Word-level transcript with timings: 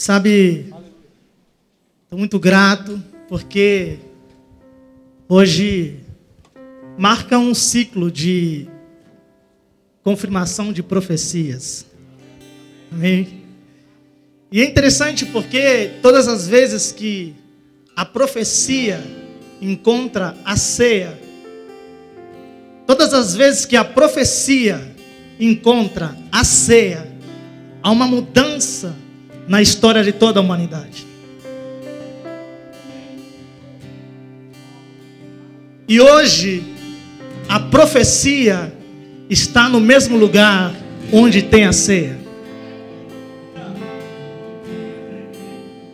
Sabe, 0.00 0.72
estou 2.04 2.18
muito 2.18 2.38
grato 2.38 3.04
porque 3.28 3.98
hoje 5.28 6.00
marca 6.96 7.38
um 7.38 7.52
ciclo 7.52 8.10
de 8.10 8.66
confirmação 10.02 10.72
de 10.72 10.82
profecias. 10.82 11.84
Amém? 12.90 13.42
E 14.50 14.62
é 14.62 14.64
interessante 14.64 15.26
porque 15.26 15.90
todas 16.00 16.28
as 16.28 16.48
vezes 16.48 16.92
que 16.92 17.34
a 17.94 18.06
profecia 18.06 19.04
encontra 19.60 20.34
a 20.46 20.56
ceia, 20.56 21.20
todas 22.86 23.12
as 23.12 23.36
vezes 23.36 23.66
que 23.66 23.76
a 23.76 23.84
profecia 23.84 24.80
encontra 25.38 26.16
a 26.32 26.42
ceia, 26.42 27.06
há 27.82 27.90
uma 27.90 28.06
mudança 28.06 28.96
na 29.48 29.60
história 29.60 30.02
de 30.02 30.12
toda 30.12 30.40
a 30.40 30.42
humanidade. 30.42 31.06
E 35.88 36.00
hoje, 36.00 36.62
a 37.48 37.58
profecia 37.58 38.72
está 39.28 39.68
no 39.68 39.80
mesmo 39.80 40.16
lugar 40.16 40.72
onde 41.12 41.42
tem 41.42 41.66
a 41.66 41.72
ceia. 41.72 42.16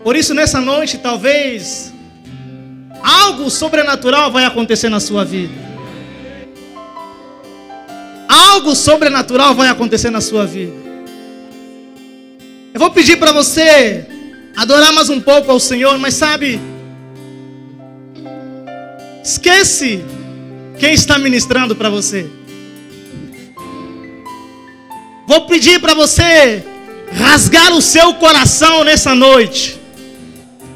Por 0.04 0.14
isso, 0.14 0.34
nessa 0.34 0.60
noite, 0.60 0.98
talvez 0.98 1.92
algo 3.02 3.50
sobrenatural 3.50 4.30
vai 4.30 4.44
acontecer 4.44 4.88
na 4.88 5.00
sua 5.00 5.24
vida. 5.24 5.54
Algo 8.28 8.74
sobrenatural 8.74 9.54
vai 9.54 9.68
acontecer 9.68 10.10
na 10.10 10.20
sua 10.20 10.46
vida. 10.46 10.85
Eu 12.76 12.80
vou 12.80 12.90
pedir 12.90 13.16
para 13.16 13.32
você 13.32 14.04
adorar 14.54 14.92
mais 14.92 15.08
um 15.08 15.18
pouco 15.18 15.50
ao 15.50 15.58
Senhor, 15.58 15.96
mas 15.96 16.12
sabe, 16.12 16.60
esquece 19.24 20.04
quem 20.78 20.92
está 20.92 21.18
ministrando 21.18 21.74
para 21.74 21.88
você. 21.88 22.26
Vou 25.26 25.46
pedir 25.46 25.80
para 25.80 25.94
você 25.94 26.62
rasgar 27.14 27.72
o 27.72 27.80
seu 27.80 28.12
coração 28.12 28.84
nessa 28.84 29.14
noite, 29.14 29.80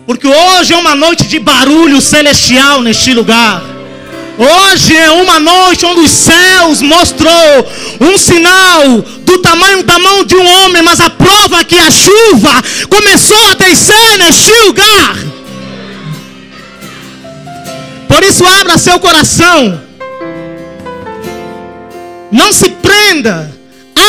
porque 0.06 0.26
hoje 0.26 0.72
é 0.72 0.76
uma 0.78 0.94
noite 0.94 1.28
de 1.28 1.38
barulho 1.38 2.00
celestial 2.00 2.80
neste 2.80 3.12
lugar. 3.12 3.62
Hoje 4.40 4.96
é 4.96 5.10
uma 5.10 5.38
noite 5.38 5.84
onde 5.84 6.00
os 6.00 6.10
céus 6.10 6.80
mostrou 6.80 7.68
um 8.00 8.16
sinal 8.16 9.02
do 9.20 9.36
tamanho 9.36 9.82
da 9.82 9.98
mão 9.98 10.24
de 10.24 10.34
um 10.34 10.46
homem, 10.64 10.80
mas 10.80 10.98
a 10.98 11.10
prova 11.10 11.60
é 11.60 11.64
que 11.64 11.78
a 11.78 11.90
chuva 11.90 12.50
começou 12.88 13.50
a 13.50 13.54
descer 13.54 14.16
neste 14.16 14.50
lugar. 14.64 15.14
Por 18.08 18.22
isso 18.22 18.46
abra 18.46 18.78
seu 18.78 18.98
coração. 18.98 19.78
Não 22.32 22.50
se 22.50 22.70
prenda. 22.70 23.54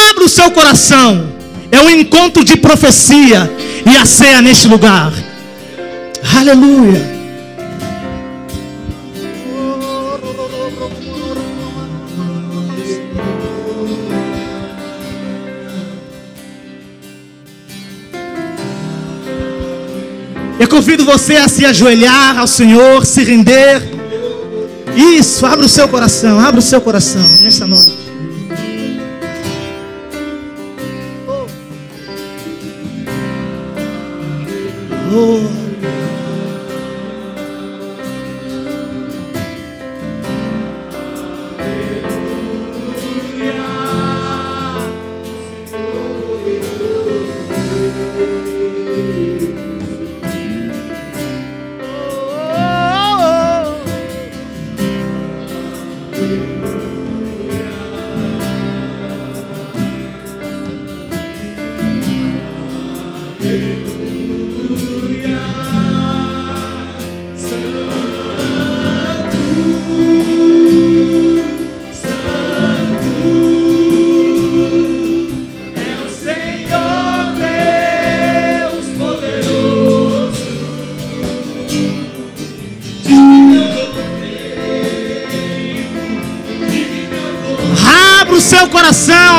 Abra 0.09 0.23
o 0.23 0.29
seu 0.29 0.49
coração. 0.51 1.29
É 1.69 1.81
um 1.81 1.89
encontro 1.89 2.45
de 2.45 2.55
profecia 2.55 3.51
e 3.85 3.97
a 3.97 4.05
ceia 4.05 4.41
neste 4.41 4.65
lugar. 4.69 5.11
Aleluia. 6.37 7.20
Convido 20.71 21.03
você 21.03 21.35
a 21.35 21.49
se 21.49 21.65
ajoelhar 21.65 22.39
ao 22.39 22.47
Senhor, 22.47 23.05
se 23.05 23.25
render. 23.25 23.81
Isso, 24.95 25.45
abra 25.45 25.65
o 25.65 25.69
seu 25.69 25.87
coração, 25.87 26.39
abra 26.39 26.59
o 26.59 26.63
seu 26.63 26.79
coração 26.79 27.21
nessa 27.41 27.67
noite. 27.67 27.91
Oh. 35.13 35.60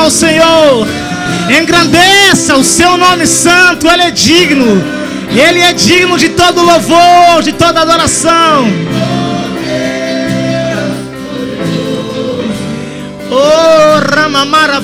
Ao 0.02 0.10
Senhor. 0.10 0.86
Engrandeça 1.48 2.56
o 2.56 2.64
seu 2.64 2.96
nome 2.96 3.26
santo, 3.26 3.88
Ele 3.88 4.02
é 4.02 4.10
digno. 4.10 4.82
Ele 5.30 5.60
é 5.60 5.72
digno 5.72 6.18
de 6.18 6.30
todo 6.30 6.62
louvor, 6.62 7.42
de 7.42 7.52
toda 7.52 7.80
adoração. 7.80 8.66
Oh, 13.30 14.14
Ramamara 14.14 14.80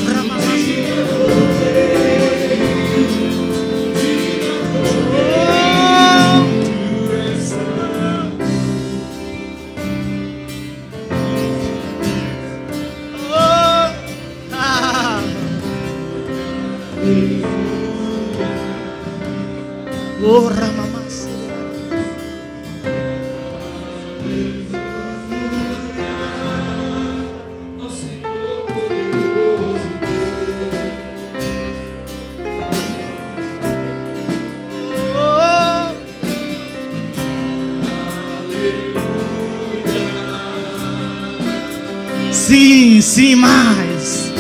sim, 43.03 43.35
mais. 43.35 44.33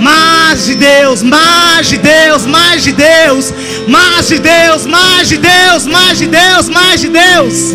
Mais 0.00 0.64
de 0.64 0.74
Deus, 0.74 1.22
mais 1.22 1.86
de 1.86 1.98
Deus, 1.98 2.46
mais 2.46 2.82
de 2.82 2.92
Deus, 2.92 3.52
mais 3.86 4.26
de 4.26 4.38
Deus, 4.38 4.86
mais 4.86 5.28
de 5.28 5.36
Deus, 5.36 5.86
mais 5.86 6.18
de 6.18 6.26
Deus, 6.26 6.68
mais 6.68 7.00
de 7.00 7.08
Deus. 7.08 7.74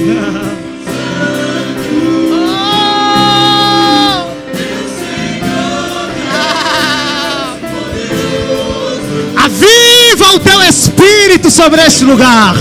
Aviva 9.38 10.36
o 10.36 10.40
teu 10.40 10.62
espírito 10.64 11.52
sobre 11.52 11.82
este 11.86 12.04
lugar. 12.04 12.56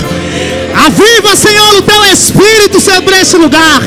Aviva, 0.73 1.35
Senhor, 1.35 1.77
o 1.77 1.81
teu 1.81 2.03
Espírito 2.05 2.79
sobre 2.79 3.19
esse 3.19 3.37
lugar. 3.37 3.81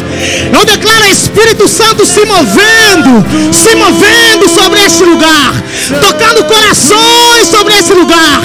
Eu 0.52 0.64
declaro 0.64 1.06
Espírito 1.06 1.68
Santo 1.68 2.06
se 2.06 2.24
movendo, 2.24 3.24
se 3.52 3.74
movendo 3.74 4.48
sobre 4.48 4.80
esse 4.84 5.04
lugar, 5.04 5.52
tocando 6.00 6.44
corações 6.44 7.48
sobre 7.48 7.74
esse 7.74 7.92
lugar. 7.92 8.40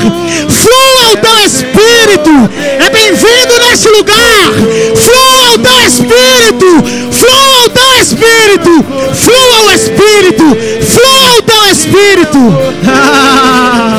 Flua 0.49 1.13
o 1.13 1.17
teu 1.17 1.45
Espírito, 1.45 2.49
é 2.57 2.89
bem-vindo 2.89 3.59
nesse 3.69 3.89
lugar. 3.89 4.51
Flua 4.95 5.55
o 5.55 5.59
teu 5.59 5.87
Espírito, 5.87 6.83
flua 7.11 7.65
o 7.65 7.69
teu 7.69 8.01
Espírito, 8.01 8.85
flua 9.13 9.61
o 9.65 9.71
Espírito, 9.71 10.57
flua 10.85 11.37
o 11.37 11.41
teu 11.43 11.65
Espírito. 11.71 12.39
Ah. 12.87 13.87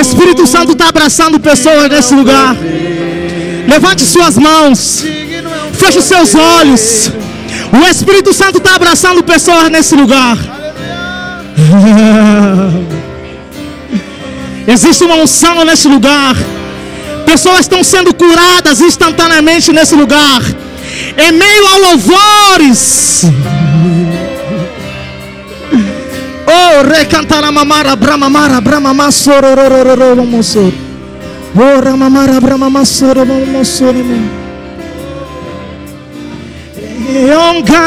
Espírito 0.00 0.46
Santo 0.46 0.72
está 0.72 0.88
abraçando 0.88 1.38
pessoas 1.38 1.88
nesse 1.88 2.14
lugar. 2.14 2.56
Levante 3.68 4.04
suas 4.04 4.38
mãos. 4.38 5.04
Feche 5.72 6.02
seus 6.02 6.34
olhos. 6.34 7.12
O 7.72 7.78
Espírito 7.90 8.32
Santo 8.32 8.58
está 8.58 8.76
abraçando 8.76 9.22
pessoas 9.22 9.70
nesse 9.70 9.94
lugar. 9.94 10.36
Existe 14.66 15.04
uma 15.04 15.16
unção 15.16 15.64
nesse 15.64 15.86
lugar. 15.88 16.34
Pessoas 17.26 17.60
estão 17.60 17.84
sendo 17.84 18.14
curadas 18.14 18.80
instantaneamente 18.80 19.72
nesse 19.72 19.94
lugar. 19.94 20.42
Em 21.16 21.32
meio 21.32 21.66
a 21.66 21.76
louvores. 21.76 23.24
Oh, 26.52 26.82
recantara 26.82 27.50
mamara 27.52 27.94
bramamara 27.96 28.60
bramama 28.60 29.10
sorororororo 29.12 30.24
mosor. 30.26 30.72
Oh, 31.56 31.80
ramamara 31.80 32.40
bramama 32.40 32.84
sorororo 32.84 33.46
mosor. 33.46 33.94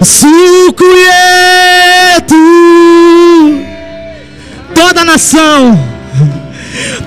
suco 0.00 0.84
yetu 0.84 2.36
toda 4.74 5.04
nação 5.04 5.76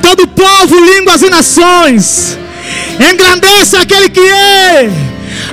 todo 0.01 0.27
povo 0.27 0.77
línguas 0.77 1.21
e 1.21 1.29
nações 1.29 2.37
engrandece 2.99 3.77
aquele 3.77 4.09
que 4.09 4.19
é 4.19 4.91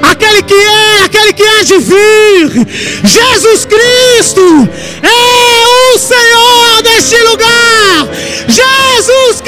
aquele 0.03 0.43
que 0.43 0.55
é, 0.55 1.05
aquele 1.05 1.33
que 1.33 1.43
há 1.43 1.63
de 1.63 1.79
vir. 1.79 2.67
Jesus 3.05 3.65
Cristo 3.65 4.69
é 5.03 5.95
o 5.95 5.99
Senhor 5.99 6.83
deste 6.83 7.17
lugar. 7.23 8.09
Jesus 8.49 9.41
Cristo 9.41 9.48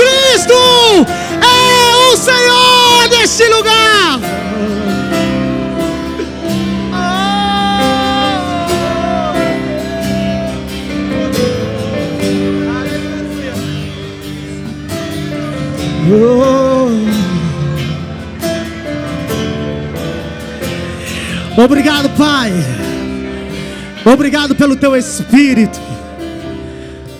Obrigado, 21.62 22.08
Pai. 22.16 22.52
Obrigado 24.02 24.54
pelo 24.54 24.76
teu 24.76 24.96
espírito. 24.96 25.78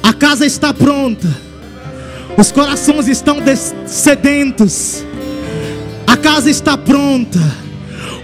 A 0.03 0.15
casa 0.15 0.47
está 0.47 0.73
pronta. 0.73 1.29
Os 2.39 2.51
corações 2.51 3.07
estão 3.07 3.37
sedentos. 3.87 5.05
A 6.07 6.17
casa 6.17 6.49
está 6.49 6.79
pronta. 6.79 7.39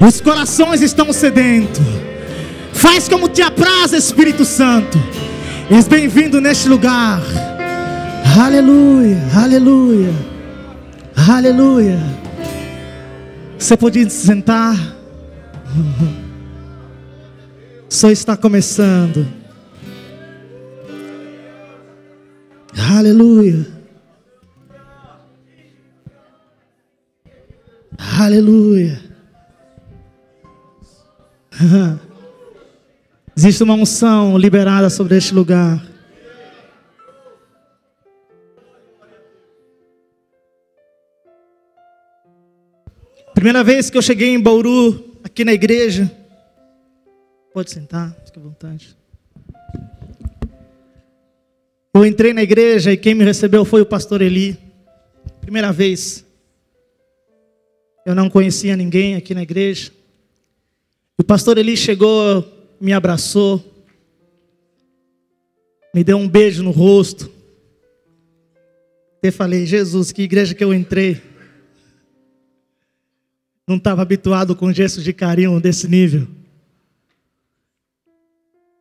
Os 0.00 0.18
corações 0.22 0.80
estão 0.80 1.12
sedentos. 1.12 1.84
Faz 2.72 3.08
como 3.08 3.28
te 3.28 3.42
apraz, 3.42 3.92
Espírito 3.92 4.46
Santo. 4.46 4.98
És 5.70 5.86
bem-vindo 5.86 6.40
neste 6.40 6.66
lugar. 6.66 7.20
Aleluia, 8.42 9.22
aleluia, 9.34 10.14
aleluia. 11.28 11.98
Você 13.58 13.76
pode 13.76 14.08
sentar. 14.08 14.95
Só 17.88 18.10
está 18.10 18.36
começando. 18.36 19.26
Aleluia. 22.96 23.66
Aleluia. 28.18 29.00
Existe 33.36 33.62
uma 33.62 33.74
unção 33.74 34.38
liberada 34.38 34.88
sobre 34.88 35.16
este 35.16 35.34
lugar. 35.34 35.84
Primeira 43.34 43.62
vez 43.62 43.90
que 43.90 43.98
eu 43.98 44.02
cheguei 44.02 44.30
em 44.30 44.40
Bauru, 44.40 45.15
aqui 45.36 45.44
na 45.44 45.52
igreja. 45.52 46.10
Pode 47.52 47.70
sentar, 47.70 48.16
fique 48.24 48.38
à 48.38 48.42
vontade. 48.42 48.96
Eu 51.92 52.06
entrei 52.06 52.32
na 52.32 52.42
igreja 52.42 52.90
e 52.90 52.96
quem 52.96 53.14
me 53.14 53.22
recebeu 53.22 53.62
foi 53.62 53.82
o 53.82 53.86
pastor 53.86 54.22
Eli. 54.22 54.58
Primeira 55.42 55.70
vez. 55.74 56.24
Eu 58.06 58.14
não 58.14 58.30
conhecia 58.30 58.74
ninguém 58.78 59.14
aqui 59.14 59.34
na 59.34 59.42
igreja. 59.42 59.92
O 61.18 61.22
pastor 61.22 61.58
Eli 61.58 61.76
chegou, 61.76 62.42
me 62.80 62.94
abraçou, 62.94 63.62
me 65.92 66.02
deu 66.02 66.16
um 66.16 66.26
beijo 66.26 66.62
no 66.62 66.70
rosto. 66.70 67.30
Eu 69.22 69.32
falei, 69.34 69.66
Jesus, 69.66 70.12
que 70.12 70.22
igreja 70.22 70.55
que 70.55 70.64
eu 70.64 70.72
entrei. 70.72 71.20
Não 73.67 73.77
estava 73.77 74.03
habituado 74.03 74.55
com 74.55 74.73
gestos 74.73 75.03
de 75.03 75.13
carinho 75.13 75.61
desse 75.61 75.89
nível. 75.89 76.29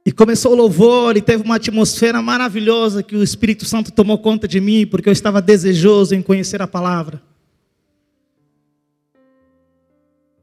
E 0.06 0.12
começou 0.12 0.52
o 0.52 0.56
louvor 0.56 1.18
e 1.18 1.22
teve 1.22 1.44
uma 1.44 1.56
atmosfera 1.56 2.22
maravilhosa 2.22 3.02
que 3.02 3.16
o 3.16 3.24
Espírito 3.24 3.66
Santo 3.66 3.92
tomou 3.92 4.20
conta 4.20 4.48
de 4.48 4.62
mim, 4.62 4.86
porque 4.86 5.10
eu 5.10 5.14
estava 5.14 5.42
desejoso 5.42 6.14
em 6.14 6.22
conhecer 6.22 6.62
a 6.62 6.68
palavra. 6.68 7.20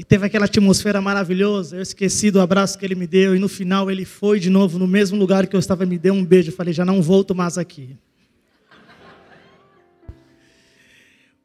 E 0.02 0.04
teve 0.04 0.26
aquela 0.26 0.46
atmosfera 0.46 1.00
maravilhosa. 1.00 1.76
Eu 1.76 1.82
esqueci 1.82 2.28
do 2.32 2.40
abraço 2.40 2.76
que 2.76 2.84
ele 2.84 2.96
me 2.96 3.06
deu. 3.06 3.36
E 3.36 3.38
no 3.38 3.48
final 3.48 3.88
ele 3.88 4.04
foi 4.04 4.40
de 4.40 4.50
novo 4.50 4.76
no 4.76 4.88
mesmo 4.88 5.16
lugar 5.16 5.46
que 5.46 5.54
eu 5.54 5.60
estava, 5.60 5.86
me 5.86 5.96
deu 5.96 6.12
um 6.12 6.24
beijo. 6.24 6.50
Eu 6.50 6.56
falei, 6.56 6.74
já 6.74 6.84
não 6.84 7.00
volto 7.00 7.32
mais 7.32 7.56
aqui. 7.56 7.96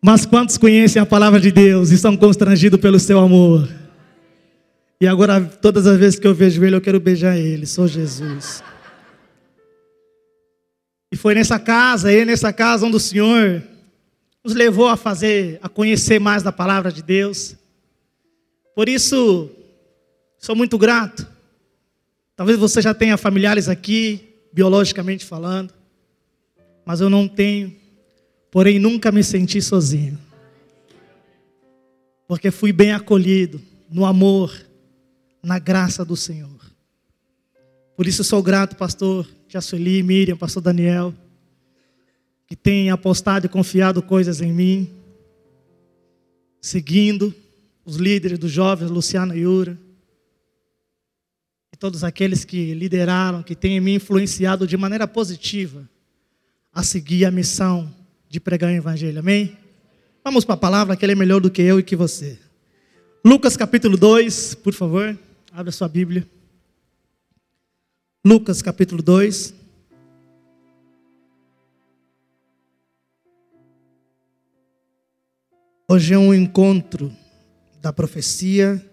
Mas 0.01 0.25
quantos 0.25 0.57
conhecem 0.57 1.01
a 1.01 1.05
palavra 1.05 1.39
de 1.39 1.51
Deus 1.51 1.89
e 1.91 1.97
são 1.97 2.15
constrangidos 2.15 2.79
pelo 2.79 2.99
seu 2.99 3.19
amor? 3.19 3.67
E 4.99 5.07
agora, 5.07 5.41
todas 5.41 5.85
as 5.85 5.97
vezes 5.97 6.19
que 6.19 6.27
eu 6.27 6.33
vejo 6.33 6.63
ele, 6.63 6.75
eu 6.75 6.81
quero 6.81 6.99
beijar 6.99 7.37
ele. 7.37 7.65
Sou 7.65 7.87
Jesus. 7.87 8.63
E 11.11 11.15
foi 11.15 11.35
nessa 11.35 11.59
casa, 11.59 12.11
e 12.11 12.25
nessa 12.25 12.51
casa 12.51 12.85
onde 12.85 12.97
o 12.97 12.99
Senhor 12.99 13.63
nos 14.43 14.53
levou 14.53 14.87
a 14.87 14.97
fazer, 14.97 15.59
a 15.61 15.69
conhecer 15.69 16.19
mais 16.19 16.43
da 16.43 16.51
palavra 16.51 16.91
de 16.91 17.03
Deus. 17.03 17.55
Por 18.75 18.87
isso, 18.87 19.49
sou 20.37 20.55
muito 20.55 20.77
grato. 20.77 21.27
Talvez 22.35 22.57
você 22.57 22.81
já 22.81 22.93
tenha 22.93 23.17
familiares 23.17 23.67
aqui, 23.67 24.35
biologicamente 24.53 25.25
falando, 25.25 25.73
mas 26.85 27.01
eu 27.01 27.09
não 27.09 27.27
tenho 27.27 27.75
porém 28.57 28.79
nunca 28.79 29.11
me 29.11 29.23
senti 29.23 29.61
sozinho, 29.61 30.17
porque 32.27 32.49
fui 32.49 32.73
bem 32.73 32.91
acolhido 32.91 33.61
no 33.87 34.03
amor, 34.03 34.51
na 35.43 35.59
graça 35.59 36.03
do 36.03 36.15
Senhor. 36.15 36.59
Por 37.95 38.07
isso 38.07 38.23
sou 38.23 38.41
grato, 38.41 38.75
pastor 38.75 39.29
Jassuli, 39.47 40.01
Miriam, 40.01 40.35
pastor 40.35 40.63
Daniel, 40.63 41.13
que 42.47 42.55
têm 42.55 42.89
apostado 42.89 43.45
e 43.45 43.49
confiado 43.49 44.01
coisas 44.01 44.41
em 44.41 44.51
mim, 44.51 44.89
seguindo 46.59 47.31
os 47.85 47.97
líderes 47.97 48.39
dos 48.39 48.51
jovens, 48.51 48.89
Luciana 48.89 49.35
e 49.35 49.41
Yura, 49.41 49.77
e 51.71 51.77
todos 51.77 52.03
aqueles 52.03 52.43
que 52.43 52.73
lideraram, 52.73 53.43
que 53.43 53.55
têm 53.55 53.79
me 53.79 53.93
influenciado 53.93 54.65
de 54.65 54.75
maneira 54.75 55.07
positiva 55.07 55.87
a 56.73 56.81
seguir 56.81 57.23
a 57.23 57.29
missão 57.29 57.95
de 58.29 58.39
pregar 58.39 58.71
o 58.71 58.75
Evangelho, 58.75 59.19
amém? 59.19 59.57
Vamos 60.23 60.43
para 60.43 60.55
a 60.55 60.57
palavra, 60.57 60.95
que 60.95 61.05
ele 61.05 61.13
é 61.13 61.15
melhor 61.15 61.39
do 61.39 61.49
que 61.49 61.61
eu 61.61 61.79
e 61.79 61.83
que 61.83 61.95
você. 61.95 62.37
Lucas 63.23 63.55
capítulo 63.55 63.97
2, 63.97 64.55
por 64.55 64.73
favor, 64.73 65.17
abra 65.51 65.71
sua 65.71 65.87
Bíblia. 65.87 66.27
Lucas 68.25 68.61
capítulo 68.61 69.01
2. 69.01 69.53
Hoje 75.89 76.13
é 76.13 76.17
um 76.17 76.33
encontro 76.33 77.13
da 77.81 77.93
profecia 77.93 78.83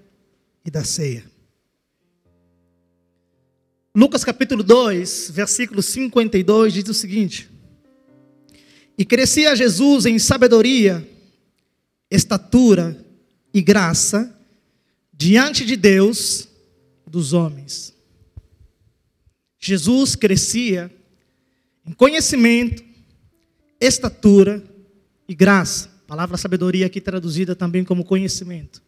e 0.64 0.70
da 0.70 0.84
ceia. 0.84 1.24
Lucas 3.96 4.24
capítulo 4.24 4.62
2, 4.62 5.30
versículo 5.32 5.82
52 5.82 6.72
diz 6.72 6.88
o 6.88 6.94
seguinte: 6.94 7.50
e 8.96 9.04
crescia 9.04 9.56
Jesus 9.56 10.06
em 10.06 10.18
sabedoria, 10.18 11.08
estatura 12.10 13.04
e 13.52 13.60
graça 13.60 14.38
diante 15.12 15.64
de 15.64 15.76
Deus 15.76 16.48
dos 17.06 17.32
homens. 17.32 17.94
Jesus 19.58 20.14
crescia 20.14 20.94
em 21.86 21.92
conhecimento, 21.92 22.82
estatura 23.80 24.62
e 25.28 25.34
graça 25.34 25.94
palavra 26.06 26.36
sabedoria 26.36 26.86
aqui 26.86 27.00
traduzida 27.00 27.56
também 27.56 27.84
como 27.84 28.04
conhecimento. 28.04 28.82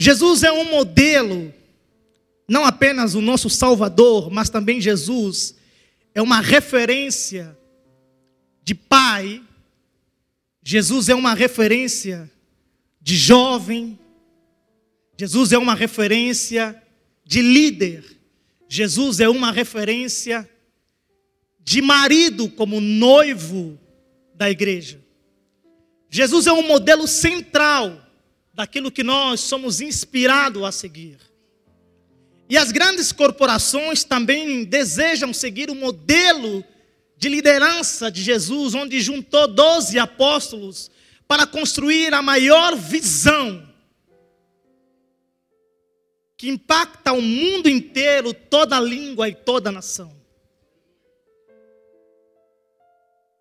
Jesus 0.00 0.42
é 0.42 0.50
um 0.50 0.70
modelo, 0.70 1.52
não 2.48 2.64
apenas 2.64 3.14
o 3.14 3.20
nosso 3.20 3.50
Salvador, 3.50 4.30
mas 4.30 4.48
também 4.48 4.80
Jesus 4.80 5.54
é 6.14 6.22
uma 6.22 6.40
referência 6.40 7.56
de 8.64 8.74
pai. 8.74 9.42
Jesus 10.62 11.08
é 11.10 11.14
uma 11.14 11.34
referência 11.34 12.30
de 13.00 13.16
jovem. 13.16 13.98
Jesus 15.16 15.52
é 15.52 15.58
uma 15.58 15.74
referência 15.74 16.82
de 17.24 17.42
líder. 17.42 18.04
Jesus 18.68 19.20
é 19.20 19.28
uma 19.28 19.52
referência 19.52 20.48
de 21.62 21.80
marido 21.80 22.48
como 22.48 22.80
noivo 22.80 23.78
da 24.34 24.50
igreja. 24.50 25.00
Jesus 26.10 26.46
é 26.46 26.52
um 26.52 26.66
modelo 26.66 27.06
central 27.06 28.00
daquilo 28.52 28.90
que 28.90 29.02
nós 29.02 29.40
somos 29.40 29.80
inspirados 29.80 30.62
a 30.62 30.72
seguir. 30.72 31.18
E 32.48 32.56
as 32.56 32.70
grandes 32.70 33.10
corporações 33.10 34.04
também 34.04 34.64
desejam 34.64 35.32
seguir 35.32 35.70
o 35.70 35.74
modelo 35.74 36.64
de 37.24 37.30
liderança 37.30 38.10
de 38.10 38.22
Jesus, 38.22 38.74
onde 38.74 39.00
juntou 39.00 39.48
12 39.48 39.98
apóstolos 39.98 40.90
para 41.26 41.46
construir 41.46 42.12
a 42.12 42.20
maior 42.20 42.76
visão 42.76 43.66
que 46.36 46.50
impacta 46.50 47.14
o 47.14 47.22
mundo 47.22 47.66
inteiro, 47.66 48.34
toda 48.34 48.78
língua 48.78 49.26
e 49.26 49.34
toda 49.34 49.72
nação. 49.72 50.14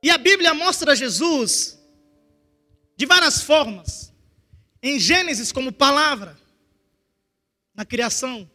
E 0.02 0.10
a 0.10 0.18
Bíblia 0.18 0.54
mostra 0.54 0.96
Jesus 0.96 1.78
de 2.96 3.06
várias 3.06 3.42
formas. 3.42 4.14
Em 4.82 4.98
Gênesis, 4.98 5.52
como 5.52 5.74
palavra, 5.74 6.38
na 7.76 7.84
criação. 7.84 8.50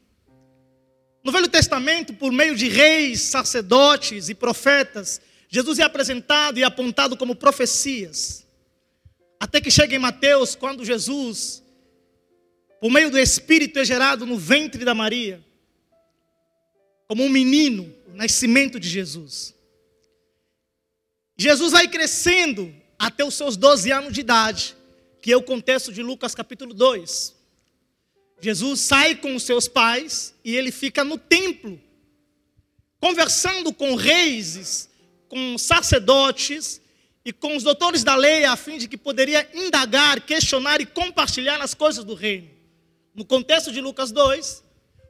No 1.24 1.32
Velho 1.32 1.48
Testamento, 1.48 2.14
por 2.14 2.32
meio 2.32 2.54
de 2.54 2.68
reis, 2.68 3.22
sacerdotes 3.22 4.28
e 4.28 4.34
profetas, 4.34 5.20
Jesus 5.48 5.78
é 5.78 5.82
apresentado 5.82 6.58
e 6.58 6.64
apontado 6.64 7.16
como 7.16 7.34
profecias. 7.34 8.46
Até 9.40 9.60
que 9.60 9.70
chega 9.70 9.94
em 9.94 9.98
Mateus, 9.98 10.54
quando 10.54 10.84
Jesus, 10.84 11.62
por 12.80 12.90
meio 12.90 13.10
do 13.10 13.18
Espírito, 13.18 13.78
é 13.78 13.84
gerado 13.84 14.26
no 14.26 14.36
ventre 14.36 14.84
da 14.84 14.94
Maria, 14.94 15.44
como 17.06 17.24
um 17.24 17.28
menino, 17.28 17.94
o 18.06 18.14
nascimento 18.14 18.78
de 18.78 18.88
Jesus. 18.88 19.54
Jesus 21.36 21.72
vai 21.72 21.88
crescendo 21.88 22.74
até 22.98 23.24
os 23.24 23.34
seus 23.34 23.56
12 23.56 23.90
anos 23.92 24.12
de 24.12 24.20
idade, 24.20 24.76
que 25.22 25.32
é 25.32 25.36
o 25.36 25.42
contexto 25.42 25.92
de 25.92 26.02
Lucas 26.02 26.34
capítulo 26.34 26.74
2. 26.74 27.37
Jesus 28.40 28.80
sai 28.80 29.16
com 29.16 29.34
os 29.34 29.42
seus 29.42 29.66
pais 29.66 30.34
e 30.44 30.54
ele 30.54 30.70
fica 30.70 31.02
no 31.02 31.18
templo, 31.18 31.80
conversando 33.00 33.72
com 33.72 33.94
reis, 33.94 34.88
com 35.28 35.58
sacerdotes 35.58 36.80
e 37.24 37.32
com 37.32 37.56
os 37.56 37.62
doutores 37.62 38.04
da 38.04 38.14
lei, 38.14 38.44
a 38.44 38.56
fim 38.56 38.78
de 38.78 38.86
que 38.86 38.96
poderia 38.96 39.48
indagar, 39.52 40.20
questionar 40.20 40.80
e 40.80 40.86
compartilhar 40.86 41.60
as 41.60 41.74
coisas 41.74 42.04
do 42.04 42.14
reino. 42.14 42.48
No 43.14 43.24
contexto 43.24 43.72
de 43.72 43.80
Lucas 43.80 44.12
2, 44.12 44.62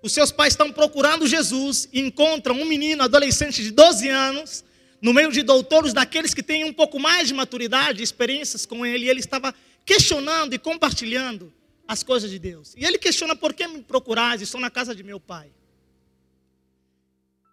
os 0.03 0.13
seus 0.13 0.33
pais 0.33 0.55
estão 0.55 0.73
procurando 0.73 1.27
Jesus 1.27 1.89
e 1.93 2.01
encontram 2.01 2.61
um 2.61 2.65
menino 2.65 3.03
adolescente 3.03 3.63
de 3.63 3.71
12 3.71 4.09
anos 4.09 4.65
no 5.01 5.13
meio 5.13 5.31
de 5.31 5.43
doutores, 5.43 5.93
daqueles 5.93 6.35
que 6.35 6.43
têm 6.43 6.65
um 6.65 6.73
pouco 6.73 6.99
mais 6.99 7.29
de 7.29 7.35
maturidade, 7.35 8.03
experiências 8.03 8.67
com 8.67 8.85
ele, 8.85 9.05
e 9.05 9.09
ele 9.09 9.21
estava 9.21 9.55
questionando 9.85 10.55
e 10.55 10.59
compartilhando 10.59 11.53
as 11.89 12.03
coisas 12.03 12.31
de 12.31 12.39
Deus. 12.39 12.75
E 12.77 12.85
ele 12.85 12.99
questiona: 12.99 13.35
por 13.35 13.55
que 13.55 13.67
me 13.67 13.83
procurais? 13.83 14.43
Estou 14.43 14.61
na 14.61 14.71
casa 14.71 14.95
de 14.95 15.03
meu 15.03 15.19
pai. 15.19 15.51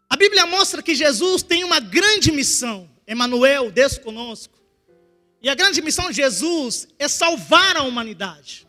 A 0.09 0.17
Bíblia 0.17 0.45
mostra 0.45 0.83
que 0.83 0.93
Jesus 0.93 1.41
tem 1.41 1.63
uma 1.63 1.79
grande 1.79 2.31
missão. 2.31 2.89
Emanuel, 3.07 3.71
Deus 3.71 3.97
conosco. 3.97 4.59
E 5.41 5.49
a 5.49 5.55
grande 5.55 5.81
missão 5.81 6.09
de 6.09 6.17
Jesus 6.17 6.87
é 6.99 7.07
salvar 7.07 7.77
a 7.77 7.83
humanidade. 7.83 8.67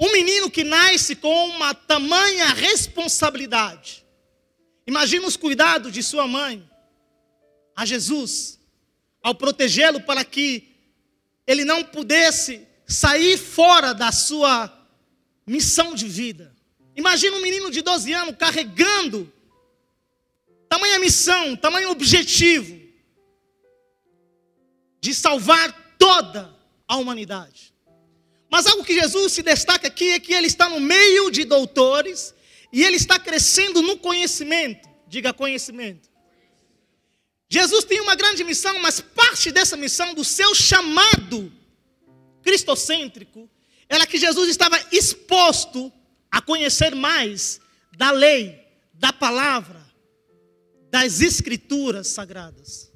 Um 0.00 0.12
menino 0.12 0.50
que 0.50 0.64
nasce 0.64 1.14
com 1.14 1.48
uma 1.48 1.74
tamanha 1.74 2.46
responsabilidade. 2.48 4.04
Imagina 4.86 5.26
os 5.26 5.36
cuidados 5.36 5.92
de 5.92 6.02
sua 6.02 6.26
mãe 6.26 6.68
a 7.74 7.84
Jesus, 7.84 8.58
ao 9.22 9.34
protegê-lo 9.34 10.00
para 10.00 10.24
que 10.24 10.74
ele 11.46 11.64
não 11.64 11.82
pudesse 11.82 12.66
sair 12.86 13.38
fora 13.38 13.92
da 13.92 14.12
sua 14.12 14.72
missão 15.46 15.94
de 15.94 16.08
vida. 16.08 16.54
Imagina 16.96 17.36
um 17.36 17.42
menino 17.42 17.70
de 17.70 17.82
12 17.82 18.12
anos 18.12 18.36
carregando 18.38 19.32
tamanha 20.68 20.98
missão, 20.98 21.56
tamanho 21.56 21.90
objetivo 21.90 22.80
de 25.00 25.14
salvar 25.14 25.96
toda 25.98 26.54
a 26.88 26.96
humanidade. 26.96 27.74
Mas 28.50 28.66
algo 28.66 28.84
que 28.84 28.94
Jesus 28.94 29.32
se 29.32 29.42
destaca 29.42 29.88
aqui 29.88 30.10
é 30.10 30.20
que 30.20 30.32
ele 30.32 30.46
está 30.46 30.68
no 30.68 30.80
meio 30.80 31.30
de 31.30 31.44
doutores 31.44 32.34
e 32.72 32.82
ele 32.82 32.96
está 32.96 33.18
crescendo 33.18 33.82
no 33.82 33.98
conhecimento. 33.98 34.88
Diga 35.08 35.32
conhecimento. 35.32 36.08
Jesus 37.48 37.84
tem 37.84 38.00
uma 38.00 38.14
grande 38.14 38.42
missão, 38.42 38.78
mas 38.78 39.00
parte 39.00 39.52
dessa 39.52 39.76
missão, 39.76 40.14
do 40.14 40.24
seu 40.24 40.54
chamado 40.54 41.52
cristocêntrico, 42.44 43.50
era 43.88 44.06
que 44.06 44.18
Jesus 44.18 44.48
estava 44.48 44.80
exposto 44.92 45.92
a 46.30 46.40
conhecer 46.40 46.94
mais 46.94 47.60
da 47.96 48.10
lei, 48.10 48.60
da 48.92 49.12
palavra, 49.12 49.84
das 50.90 51.20
escrituras 51.20 52.08
sagradas. 52.08 52.92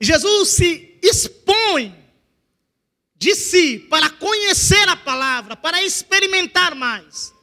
Jesus 0.00 0.50
se 0.50 0.98
expõe 1.02 1.94
de 3.16 3.34
si 3.34 3.78
para 3.78 4.10
conhecer 4.10 4.88
a 4.88 4.96
palavra, 4.96 5.56
para 5.56 5.82
experimentar 5.82 6.74
mais. 6.74 7.34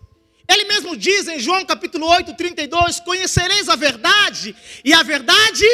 Ele 0.48 0.66
mesmo 0.66 0.96
diz 0.96 1.28
em 1.28 1.40
João 1.40 1.66
capítulo 1.66 2.06
8, 2.08 2.36
32: 2.36 3.00
Conhecereis 3.00 3.70
a 3.70 3.76
verdade, 3.76 4.56
e 4.84 4.94
a 4.94 5.02
verdade 5.02 5.66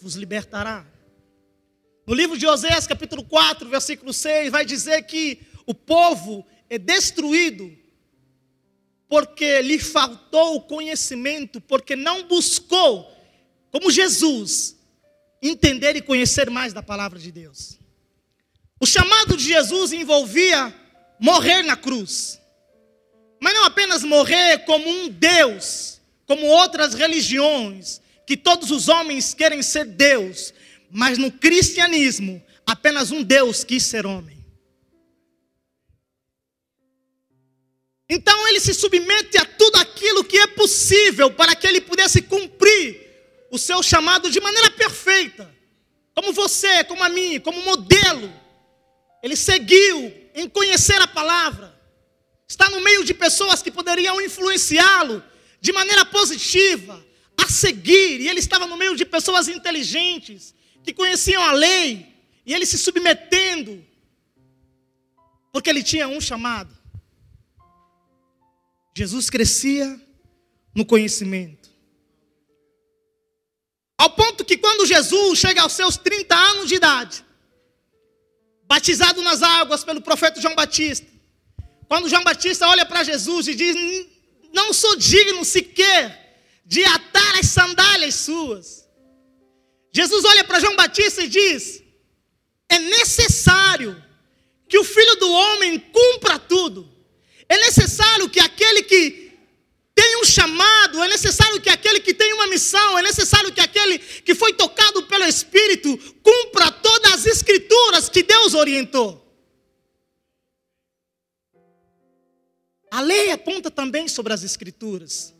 vos 0.00 0.14
libertará. 0.14 0.89
No 2.10 2.16
livro 2.16 2.36
de 2.36 2.44
Oséias, 2.44 2.88
capítulo 2.88 3.22
4, 3.22 3.68
versículo 3.68 4.12
6, 4.12 4.50
vai 4.50 4.64
dizer 4.64 5.00
que 5.02 5.38
o 5.64 5.72
povo 5.72 6.44
é 6.68 6.76
destruído 6.76 7.72
porque 9.08 9.62
lhe 9.62 9.78
faltou 9.78 10.56
o 10.56 10.60
conhecimento, 10.60 11.60
porque 11.60 11.94
não 11.94 12.24
buscou, 12.24 13.08
como 13.70 13.92
Jesus, 13.92 14.76
entender 15.40 15.94
e 15.94 16.02
conhecer 16.02 16.50
mais 16.50 16.72
da 16.72 16.82
palavra 16.82 17.16
de 17.16 17.30
Deus. 17.30 17.78
O 18.80 18.86
chamado 18.86 19.36
de 19.36 19.44
Jesus 19.44 19.92
envolvia 19.92 20.74
morrer 21.20 21.62
na 21.62 21.76
cruz, 21.76 22.40
mas 23.40 23.54
não 23.54 23.66
apenas 23.66 24.02
morrer 24.02 24.64
como 24.64 24.90
um 24.90 25.08
Deus, 25.08 26.00
como 26.26 26.44
outras 26.44 26.92
religiões, 26.92 28.00
que 28.26 28.36
todos 28.36 28.72
os 28.72 28.88
homens 28.88 29.32
querem 29.32 29.62
ser 29.62 29.84
Deus, 29.84 30.52
mas 30.90 31.18
no 31.18 31.30
cristianismo, 31.30 32.42
apenas 32.66 33.10
um 33.10 33.22
Deus 33.22 33.64
quis 33.64 33.82
ser 33.84 34.06
homem. 34.06 34.40
Então 38.08 38.48
ele 38.48 38.58
se 38.58 38.74
submete 38.74 39.38
a 39.38 39.44
tudo 39.44 39.76
aquilo 39.76 40.24
que 40.24 40.36
é 40.36 40.46
possível 40.48 41.30
para 41.30 41.54
que 41.54 41.66
ele 41.66 41.80
pudesse 41.80 42.20
cumprir 42.20 43.08
o 43.52 43.58
seu 43.58 43.82
chamado 43.82 44.28
de 44.28 44.40
maneira 44.40 44.70
perfeita. 44.72 45.48
Como 46.12 46.32
você, 46.32 46.82
como 46.84 47.04
a 47.04 47.08
mim, 47.08 47.38
como 47.38 47.62
modelo. 47.62 48.32
Ele 49.22 49.36
seguiu 49.36 50.12
em 50.34 50.48
conhecer 50.48 51.00
a 51.00 51.06
palavra. 51.06 51.78
Está 52.48 52.68
no 52.68 52.80
meio 52.80 53.04
de 53.04 53.14
pessoas 53.14 53.62
que 53.62 53.70
poderiam 53.70 54.20
influenciá-lo 54.20 55.22
de 55.60 55.72
maneira 55.72 56.04
positiva, 56.04 57.04
a 57.36 57.48
seguir, 57.48 58.20
e 58.20 58.28
ele 58.28 58.40
estava 58.40 58.66
no 58.66 58.76
meio 58.76 58.96
de 58.96 59.04
pessoas 59.04 59.46
inteligentes, 59.46 60.54
que 60.82 60.92
conheciam 60.92 61.42
a 61.42 61.52
lei, 61.52 62.14
e 62.44 62.54
ele 62.54 62.66
se 62.66 62.78
submetendo 62.78 63.84
Porque 65.52 65.68
ele 65.68 65.82
tinha 65.82 66.08
um 66.08 66.20
chamado. 66.20 66.76
Jesus 68.96 69.28
crescia 69.28 70.00
no 70.74 70.84
conhecimento. 70.84 71.70
Ao 73.98 74.10
ponto 74.10 74.44
que 74.44 74.56
quando 74.56 74.86
Jesus 74.86 75.38
chega 75.38 75.62
aos 75.62 75.72
seus 75.72 75.96
30 75.96 76.34
anos 76.34 76.68
de 76.68 76.76
idade, 76.76 77.24
batizado 78.64 79.20
nas 79.22 79.42
águas 79.42 79.84
pelo 79.84 80.00
profeta 80.00 80.40
João 80.40 80.54
Batista, 80.54 81.06
quando 81.88 82.08
João 82.08 82.24
Batista 82.24 82.68
olha 82.68 82.86
para 82.86 83.04
Jesus 83.04 83.48
e 83.48 83.54
diz: 83.54 83.76
Não 84.52 84.72
sou 84.72 84.96
digno 84.96 85.44
sequer 85.44 86.20
de 86.64 86.84
atar 86.84 87.38
as 87.38 87.46
sandálias 87.46 88.14
suas. 88.14 88.88
Jesus 89.92 90.24
olha 90.24 90.44
para 90.44 90.60
João 90.60 90.76
Batista 90.76 91.22
e 91.22 91.28
diz: 91.28 91.82
É 92.68 92.78
necessário 92.78 94.02
que 94.68 94.78
o 94.78 94.84
filho 94.84 95.16
do 95.16 95.30
homem 95.30 95.78
cumpra 95.78 96.38
tudo. 96.38 96.88
É 97.48 97.56
necessário 97.58 98.30
que 98.30 98.38
aquele 98.38 98.82
que 98.84 99.30
tem 99.94 100.20
um 100.20 100.24
chamado, 100.24 101.02
é 101.02 101.08
necessário 101.08 101.60
que 101.60 101.68
aquele 101.68 102.00
que 102.00 102.14
tem 102.14 102.32
uma 102.32 102.46
missão, 102.46 102.98
é 102.98 103.02
necessário 103.02 103.52
que 103.52 103.60
aquele 103.60 103.98
que 103.98 104.34
foi 104.34 104.52
tocado 104.52 105.02
pelo 105.02 105.24
Espírito 105.24 105.98
cumpra 106.22 106.70
todas 106.70 107.12
as 107.14 107.26
escrituras 107.26 108.08
que 108.08 108.22
Deus 108.22 108.54
orientou. 108.54 109.20
A 112.90 113.00
lei 113.00 113.30
aponta 113.30 113.70
também 113.70 114.08
sobre 114.08 114.32
as 114.32 114.42
escrituras. 114.42 115.34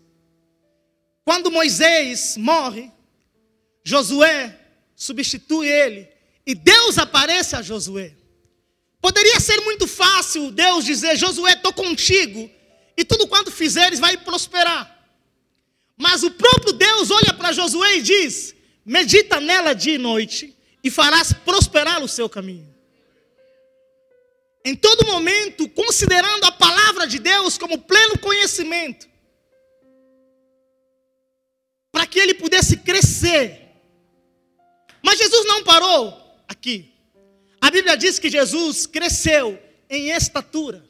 Quando 1.24 1.50
Moisés 1.50 2.36
morre, 2.36 2.92
Josué 3.82 4.58
substitui 4.94 5.68
ele 5.68 6.08
e 6.46 6.54
Deus 6.54 6.98
aparece 6.98 7.56
a 7.56 7.62
Josué. 7.62 8.14
Poderia 9.00 9.40
ser 9.40 9.60
muito 9.62 9.86
fácil 9.86 10.50
Deus 10.50 10.84
dizer: 10.84 11.16
Josué, 11.16 11.52
estou 11.52 11.72
contigo, 11.72 12.50
e 12.96 13.04
tudo 13.04 13.26
quanto 13.26 13.50
fizeres 13.50 13.98
vai 13.98 14.16
prosperar. 14.16 14.98
Mas 15.96 16.22
o 16.22 16.30
próprio 16.30 16.72
Deus 16.72 17.10
olha 17.10 17.32
para 17.32 17.52
Josué 17.52 17.96
e 17.96 18.02
diz: 18.02 18.54
Medita 18.84 19.40
nela 19.40 19.74
dia 19.74 19.94
e 19.94 19.98
noite, 19.98 20.56
e 20.82 20.90
farás 20.90 21.32
prosperar 21.32 22.02
o 22.02 22.08
seu 22.08 22.28
caminho. 22.28 22.68
Em 24.64 24.74
todo 24.74 25.06
momento, 25.06 25.68
considerando 25.70 26.44
a 26.44 26.52
palavra 26.52 27.06
de 27.06 27.18
Deus 27.18 27.56
como 27.56 27.78
pleno 27.78 28.18
conhecimento, 28.18 29.08
para 31.90 32.06
que 32.06 32.18
ele 32.18 32.34
pudesse 32.34 32.76
crescer. 32.78 33.59
Mas 35.02 35.18
Jesus 35.18 35.46
não 35.46 35.64
parou 35.64 36.16
aqui. 36.48 36.92
A 37.60 37.70
Bíblia 37.70 37.96
diz 37.96 38.18
que 38.18 38.30
Jesus 38.30 38.86
cresceu 38.86 39.60
em 39.88 40.10
estatura. 40.10 40.88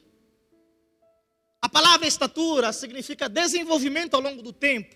A 1.61 1.69
palavra 1.69 2.07
estatura 2.07 2.73
significa 2.73 3.29
desenvolvimento 3.29 4.15
ao 4.15 4.21
longo 4.21 4.43
do 4.43 4.53
tempo, 4.53 4.95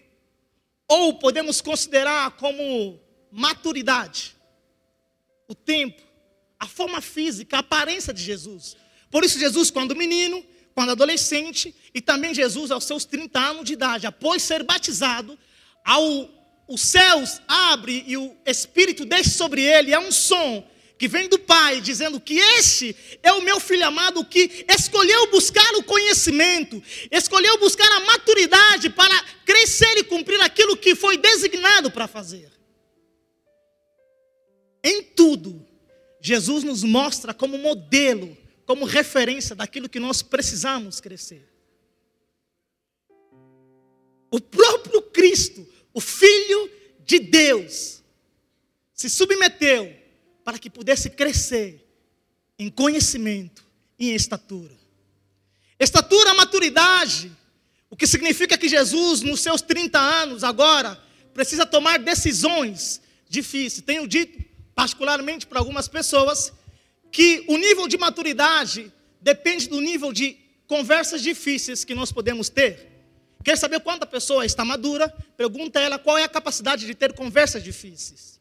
ou 0.89 1.19
podemos 1.19 1.61
considerar 1.61 2.31
como 2.33 3.01
maturidade. 3.31 4.35
O 5.47 5.55
tempo, 5.55 6.01
a 6.59 6.67
forma 6.67 7.01
física, 7.01 7.57
a 7.57 7.61
aparência 7.61 8.15
de 8.15 8.23
Jesus. 8.23 8.77
Por 9.11 9.25
isso, 9.25 9.39
Jesus, 9.39 9.71
quando 9.71 9.95
menino, 9.95 10.45
quando 10.75 10.91
adolescente, 10.91 11.75
e 11.93 12.01
também 12.01 12.35
Jesus 12.35 12.71
aos 12.71 12.85
seus 12.85 13.05
30 13.05 13.39
anos 13.39 13.65
de 13.65 13.75
idade, 13.75 14.07
após 14.07 14.43
ser 14.43 14.63
batizado, 14.63 15.39
ao, 15.85 16.29
os 16.67 16.81
céus 16.81 17.41
abre 17.47 18.05
e 18.07 18.17
o 18.17 18.37
Espírito 18.47 19.05
desce 19.05 19.31
sobre 19.31 19.63
ele, 19.63 19.93
é 19.93 19.99
um 19.99 20.11
som 20.11 20.67
que 20.97 21.09
vem 21.09 21.29
do 21.29 21.39
Pai, 21.39 21.81
dizendo 21.81 22.21
que 22.21 22.39
este 22.39 22.97
é 23.23 23.33
o 23.33 23.43
meu 23.43 23.59
filho 23.59 23.85
amado 23.87 24.25
que 24.25 24.65
escolheu 24.69 25.31
buscar 25.31 25.75
o 25.75 25.83
conhecimento, 25.83 26.83
escolheu 27.11 27.59
buscar 27.59 27.91
a 27.93 28.01
maturidade 28.01 28.89
para 28.91 29.23
crescer 29.45 29.99
e 29.99 30.05
cumprir 30.05 30.41
aquilo 30.41 30.77
que 30.77 30.95
foi 30.95 31.19
designado 31.19 31.91
para 31.91 32.07
fazer. 32.07 32.51
Em 34.83 35.03
tudo, 35.03 35.67
Jesus 36.21 36.63
nos 36.63 36.83
mostra 36.83 37.35
como 37.35 37.59
modelo, 37.59 38.37
como 38.65 38.85
referência 38.85 39.55
daquilo 39.55 39.89
que 39.89 40.01
nós 40.01 40.23
precisamos 40.23 41.01
crescer. 41.01 41.47
O 44.31 44.41
próprio 44.41 45.03
Cristo, 45.03 45.67
o 45.95 46.01
Filho 46.01 46.71
de 47.07 47.21
Deus, 47.21 48.03
se 48.93 49.09
submeteu 49.09 49.95
para 50.43 50.59
que 50.59 50.69
pudesse 50.69 51.09
crescer 51.09 51.87
em 52.59 52.69
conhecimento 52.69 53.65
e 53.99 54.11
em 54.11 54.15
estatura. 54.15 54.77
Estatura, 55.79 56.35
maturidade, 56.35 57.31
o 57.89 57.97
que 57.97 58.07
significa 58.07 58.59
que 58.59 58.69
Jesus, 58.69 59.23
nos 59.23 59.41
seus 59.41 59.63
30 59.63 59.99
anos, 59.99 60.43
agora, 60.43 61.01
precisa 61.33 61.65
tomar 61.65 61.99
decisões 61.99 63.01
difíceis. 63.29 63.83
Tenho 63.85 64.07
dito, 64.07 64.45
particularmente 64.75 65.47
para 65.47 65.61
algumas 65.61 65.89
pessoas, 65.89 66.53
que 67.13 67.45
o 67.49 67.57
nível 67.57 67.87
de 67.87 67.97
maturidade 67.97 68.93
depende 69.21 69.69
do 69.69 69.81
nível 69.81 70.13
de 70.13 70.37
conversas 70.67 71.23
difíceis 71.23 71.85
que 71.85 71.95
nós 71.95 72.11
podemos 72.11 72.49
ter. 72.49 72.94
Quer 73.45 73.59
saber 73.59 73.81
quando 73.81 74.05
a 74.05 74.07
pessoa 74.07 74.47
está 74.47 74.65
madura? 74.65 75.11
Pergunta 75.37 75.79
a 75.79 75.83
ela 75.83 75.99
qual 75.99 76.17
é 76.17 76.25
a 76.25 76.29
capacidade 76.29 76.87
de 76.87 76.95
ter 76.95 77.13
conversas 77.13 77.63
difíceis. 77.63 78.41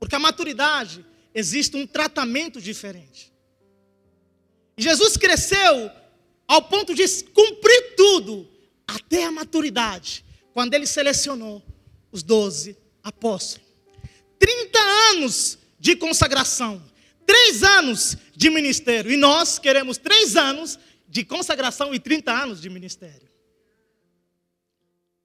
Porque 0.00 0.16
a 0.16 0.18
maturidade 0.18 1.06
existe 1.32 1.76
um 1.76 1.86
tratamento 1.86 2.60
diferente. 2.60 3.32
Jesus 4.76 5.16
cresceu 5.16 5.90
ao 6.48 6.62
ponto 6.62 6.92
de 6.94 7.06
cumprir 7.26 7.94
tudo 7.96 8.48
até 8.86 9.24
a 9.24 9.30
maturidade, 9.30 10.24
quando 10.52 10.74
ele 10.74 10.86
selecionou 10.86 11.62
os 12.10 12.24
doze 12.24 12.76
apóstolos. 13.04 13.68
30 14.40 14.78
anos 15.12 15.58
de 15.78 15.94
consagração, 15.94 16.82
três 17.24 17.62
anos 17.62 18.16
de 18.34 18.50
ministério, 18.50 19.12
e 19.12 19.16
nós 19.16 19.60
queremos 19.60 19.96
três 19.96 20.34
anos 20.34 20.78
de 21.08 21.24
consagração 21.24 21.94
e 21.94 22.00
30 22.00 22.32
anos 22.32 22.60
de 22.60 22.68
ministério. 22.68 23.27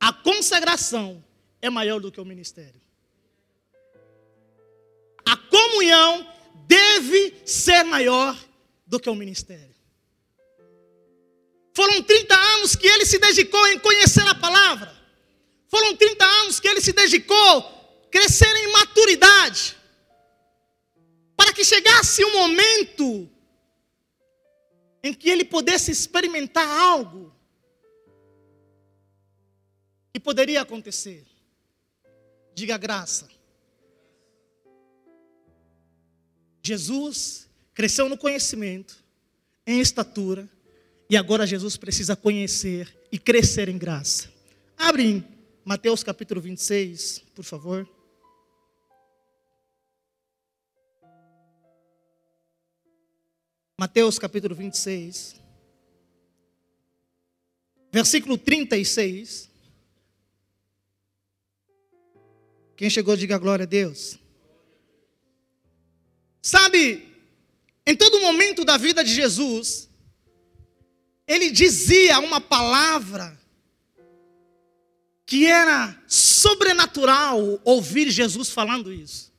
A 0.07 0.11
consagração 0.11 1.23
é 1.61 1.69
maior 1.69 1.99
do 1.99 2.11
que 2.11 2.19
o 2.19 2.25
ministério 2.25 2.83
a 5.25 5.37
comunhão 5.37 6.27
deve 6.67 7.41
ser 7.45 7.83
maior 7.83 8.37
do 8.85 8.99
que 8.99 9.09
o 9.09 9.15
ministério. 9.15 9.73
Foram 11.73 12.03
30 12.03 12.35
anos 12.35 12.75
que 12.75 12.85
ele 12.85 13.05
se 13.05 13.17
dedicou 13.17 13.65
em 13.67 13.79
conhecer 13.79 14.27
a 14.27 14.35
palavra. 14.35 14.93
Foram 15.67 15.95
30 15.95 16.23
anos 16.23 16.59
que 16.59 16.67
ele 16.67 16.81
se 16.81 16.93
dedicou 16.93 17.57
a 17.57 18.07
crescer 18.11 18.55
em 18.57 18.71
maturidade. 18.71 19.75
Para 21.35 21.51
que 21.51 21.65
chegasse 21.65 22.23
um 22.23 22.33
momento 22.33 23.27
em 25.03 25.13
que 25.13 25.29
ele 25.29 25.43
pudesse 25.43 25.89
experimentar 25.89 26.67
algo 26.67 27.32
que 30.13 30.19
poderia 30.19 30.61
acontecer. 30.61 31.25
Diga 32.53 32.77
graça. 32.77 33.27
Jesus 36.61 37.49
cresceu 37.73 38.07
no 38.07 38.17
conhecimento, 38.17 39.03
em 39.65 39.79
estatura, 39.79 40.47
e 41.09 41.17
agora 41.17 41.47
Jesus 41.47 41.75
precisa 41.77 42.15
conhecer 42.15 42.95
e 43.11 43.17
crescer 43.17 43.67
em 43.69 43.77
graça. 43.77 44.31
Abre 44.77 45.03
em 45.03 45.27
Mateus 45.65 46.03
capítulo 46.03 46.39
26, 46.39 47.23
por 47.33 47.43
favor. 47.43 47.89
Mateus 53.79 54.19
capítulo 54.19 54.53
26, 54.55 55.41
versículo 57.91 58.37
36. 58.37 59.52
Quem 62.83 62.89
chegou, 62.89 63.15
diga 63.15 63.37
glória 63.37 63.63
a 63.63 63.65
Deus. 63.65 64.19
Sabe, 66.41 67.15
em 67.85 67.95
todo 67.95 68.19
momento 68.19 68.65
da 68.65 68.75
vida 68.75 69.01
de 69.05 69.13
Jesus, 69.15 69.89
ele 71.25 71.49
dizia 71.49 72.19
uma 72.19 72.41
palavra 72.41 73.39
que 75.25 75.45
era 75.45 75.97
sobrenatural 76.09 77.57
ouvir 77.63 78.11
Jesus 78.11 78.49
falando 78.49 78.91
isso. 78.91 79.31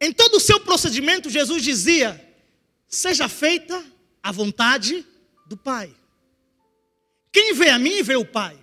Em 0.00 0.12
todo 0.12 0.38
o 0.38 0.40
seu 0.40 0.58
procedimento, 0.58 1.30
Jesus 1.30 1.62
dizia: 1.62 2.20
Seja 2.88 3.28
feita 3.28 3.80
a 4.20 4.32
vontade 4.32 5.06
do 5.46 5.56
Pai. 5.56 5.94
Quem 7.30 7.54
vê 7.54 7.68
a 7.68 7.78
mim, 7.78 8.02
vê 8.02 8.16
o 8.16 8.24
Pai. 8.24 8.58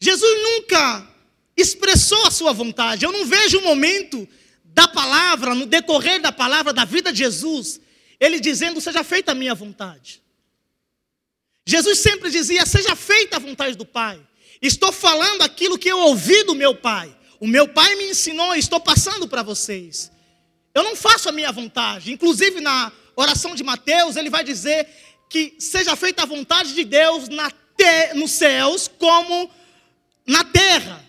Jesus 0.00 0.42
nunca 0.42 1.14
expressou 1.56 2.26
a 2.26 2.30
sua 2.30 2.52
vontade. 2.52 3.04
Eu 3.04 3.12
não 3.12 3.24
vejo 3.24 3.58
um 3.58 3.64
momento 3.64 4.28
da 4.64 4.86
palavra, 4.86 5.54
no 5.54 5.66
decorrer 5.66 6.20
da 6.20 6.30
palavra 6.30 6.72
da 6.72 6.84
vida 6.84 7.12
de 7.12 7.18
Jesus, 7.20 7.80
ele 8.20 8.38
dizendo: 8.38 8.80
Seja 8.80 9.02
feita 9.02 9.32
a 9.32 9.34
minha 9.34 9.54
vontade. 9.54 10.22
Jesus 11.64 11.98
sempre 11.98 12.30
dizia: 12.30 12.66
Seja 12.66 12.94
feita 12.94 13.36
a 13.36 13.40
vontade 13.40 13.76
do 13.76 13.86
Pai. 13.86 14.20
Estou 14.60 14.92
falando 14.92 15.42
aquilo 15.42 15.78
que 15.78 15.88
eu 15.88 15.98
ouvi 15.98 16.44
do 16.44 16.54
meu 16.54 16.74
Pai. 16.74 17.14
O 17.40 17.46
meu 17.46 17.68
Pai 17.68 17.94
me 17.96 18.10
ensinou 18.10 18.54
e 18.54 18.58
estou 18.58 18.80
passando 18.80 19.28
para 19.28 19.42
vocês. 19.42 20.10
Eu 20.74 20.82
não 20.82 20.94
faço 20.94 21.28
a 21.28 21.32
minha 21.32 21.52
vontade. 21.52 22.12
Inclusive 22.12 22.60
na 22.60 22.92
oração 23.14 23.54
de 23.54 23.64
Mateus, 23.64 24.16
ele 24.16 24.28
vai 24.28 24.44
dizer 24.44 24.86
que 25.28 25.54
seja 25.58 25.96
feita 25.96 26.22
a 26.22 26.26
vontade 26.26 26.74
de 26.74 26.84
Deus 26.84 27.28
te, 27.76 28.14
nos 28.14 28.32
céus 28.32 28.88
como 28.98 29.50
na 30.26 30.44
terra. 30.44 31.05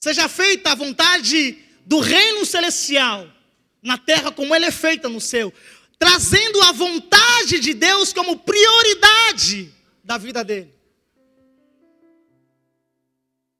Seja 0.00 0.28
feita 0.28 0.72
a 0.72 0.74
vontade 0.74 1.58
do 1.84 2.00
reino 2.00 2.44
celestial 2.44 3.30
na 3.82 3.96
terra 3.96 4.32
como 4.32 4.54
ele 4.54 4.64
é 4.64 4.70
feita 4.70 5.08
no 5.08 5.20
céu, 5.20 5.52
trazendo 5.98 6.60
a 6.62 6.72
vontade 6.72 7.60
de 7.60 7.72
Deus 7.72 8.12
como 8.12 8.38
prioridade 8.38 9.72
da 10.02 10.18
vida 10.18 10.42
dele. 10.42 10.74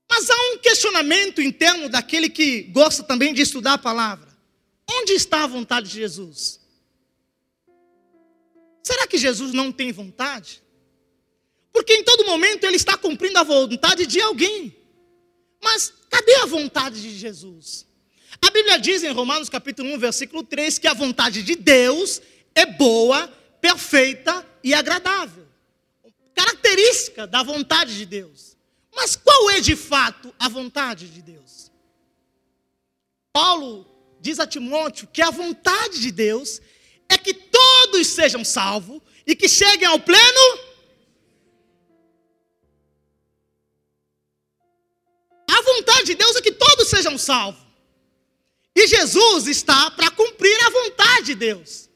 Mas 0.09 0.31
há 0.31 0.35
um 0.53 0.59
questionamento 0.59 1.41
interno 1.41 1.89
daquele 1.89 2.29
que 2.29 2.63
gosta 2.63 3.03
também 3.03 3.35
de 3.35 3.43
estudar 3.43 3.75
a 3.75 3.79
palavra. 3.79 4.27
Onde 4.89 5.13
está 5.13 5.45
a 5.45 5.49
vontade 5.49 5.89
de 5.89 5.97
Jesus? 5.97 6.61
Será 8.83 9.07
que 9.07 9.19
Jesus 9.19 9.53
não 9.53 9.73
tem 9.73 9.91
vontade? 9.93 10.63
Porque 11.73 11.93
em 11.93 12.05
todo 12.05 12.25
momento 12.25 12.65
ele 12.65 12.77
está 12.77 12.97
cumprindo 12.97 13.39
a 13.39 13.43
vontade 13.43 14.07
de 14.07 14.21
alguém. 14.21 14.75
Mas 15.63 15.93
cadê 16.11 16.35
a 16.37 16.47
vontade 16.47 17.01
de 17.01 17.17
Jesus? 17.17 17.87
A 18.41 18.51
Bíblia 18.51 18.79
diz 18.79 19.03
em 19.03 19.13
Romanos 19.13 19.49
capítulo 19.49 19.95
1, 19.95 19.99
versículo 19.99 20.43
3, 20.43 20.79
que 20.79 20.87
a 20.87 20.95
vontade 20.95 21.43
de 21.43 21.55
Deus 21.55 22.21
é 22.55 22.67
boa, 22.67 23.29
perfeita 23.61 24.47
e 24.63 24.75
agradável. 24.75 25.47
Característica 26.35 27.27
da 27.27 27.43
vontade 27.43 27.97
de 27.97 28.05
Deus. 28.05 28.57
Mas 28.95 29.17
qual 29.17 29.51
é 29.51 29.61
de 29.61 29.77
fato 29.77 30.35
a 30.39 30.49
vontade 30.49 31.09
de 31.09 31.23
Deus? 31.23 31.71
Paulo 33.33 33.87
diz 34.21 34.41
a 34.41 34.47
Timóteo 34.47 35.09
que 35.13 35.21
a 35.21 35.31
vontade 35.31 36.01
de 36.01 36.11
Deus 36.11 36.61
é 37.09 37.19
que 37.19 37.35
todos 37.35 38.07
sejam 38.07 38.45
salvos 38.45 39.01
e 39.27 39.37
que 39.37 39.49
cheguem 39.49 39.87
ao 39.87 40.01
pleno. 40.01 40.66
Salvos. 47.23 47.63
E 48.75 48.87
Jesus 48.87 49.47
está 49.47 49.91
para 49.91 50.11
cumprir 50.11 50.57
a 50.67 50.71
vontade 50.71 51.27
de 51.27 51.35
Deus. 51.35 51.89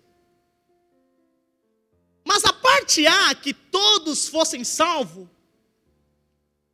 Mas 2.24 2.44
a 2.44 2.52
parte 2.52 3.06
A, 3.06 3.35
que 3.35 3.52
todos 3.52 4.28
fossem 4.28 4.64
salvos, 4.64 5.28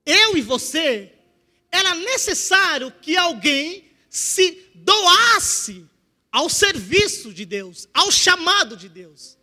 eu 0.05 0.37
e 0.37 0.43
você, 0.43 1.13
era 1.73 1.95
necessário 1.95 2.93
que 3.03 3.17
alguém 3.17 3.91
se 4.09 4.71
doasse 4.75 5.85
ao 6.31 6.49
serviço 6.49 7.33
de 7.33 7.45
Deus, 7.45 7.89
ao 7.93 8.11
chamado 8.11 8.77
de 8.77 8.89
Deus. 8.89 9.37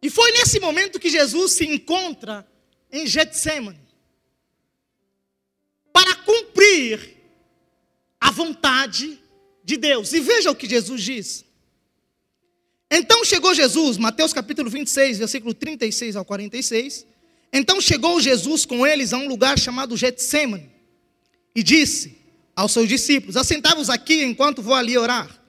E 0.00 0.08
foi 0.08 0.30
nesse 0.32 0.60
momento 0.60 1.00
que 1.00 1.10
Jesus 1.10 1.52
se 1.52 1.64
encontra 1.64 2.48
em 2.92 3.06
Getsemane 3.06 3.88
para 5.92 6.14
cumprir 6.14 7.17
a 8.28 8.30
vontade 8.30 9.18
de 9.64 9.78
Deus. 9.78 10.12
E 10.12 10.20
veja 10.20 10.50
o 10.50 10.54
que 10.54 10.68
Jesus 10.68 11.02
diz. 11.02 11.44
Então 12.90 13.24
chegou 13.24 13.54
Jesus, 13.54 13.96
Mateus 13.96 14.34
capítulo 14.34 14.68
26, 14.68 15.18
versículo 15.18 15.54
36 15.54 16.14
ao 16.14 16.26
46. 16.26 17.06
Então 17.50 17.80
chegou 17.80 18.20
Jesus 18.20 18.66
com 18.66 18.86
eles 18.86 19.14
a 19.14 19.16
um 19.16 19.28
lugar 19.28 19.58
chamado 19.58 19.96
Getsemane 19.96 20.70
e 21.54 21.62
disse 21.62 22.18
aos 22.54 22.72
seus 22.72 22.86
discípulos: 22.86 23.34
Assentai-vos 23.34 23.88
aqui 23.88 24.22
enquanto 24.22 24.60
vou 24.60 24.74
ali 24.74 24.98
orar. 24.98 25.42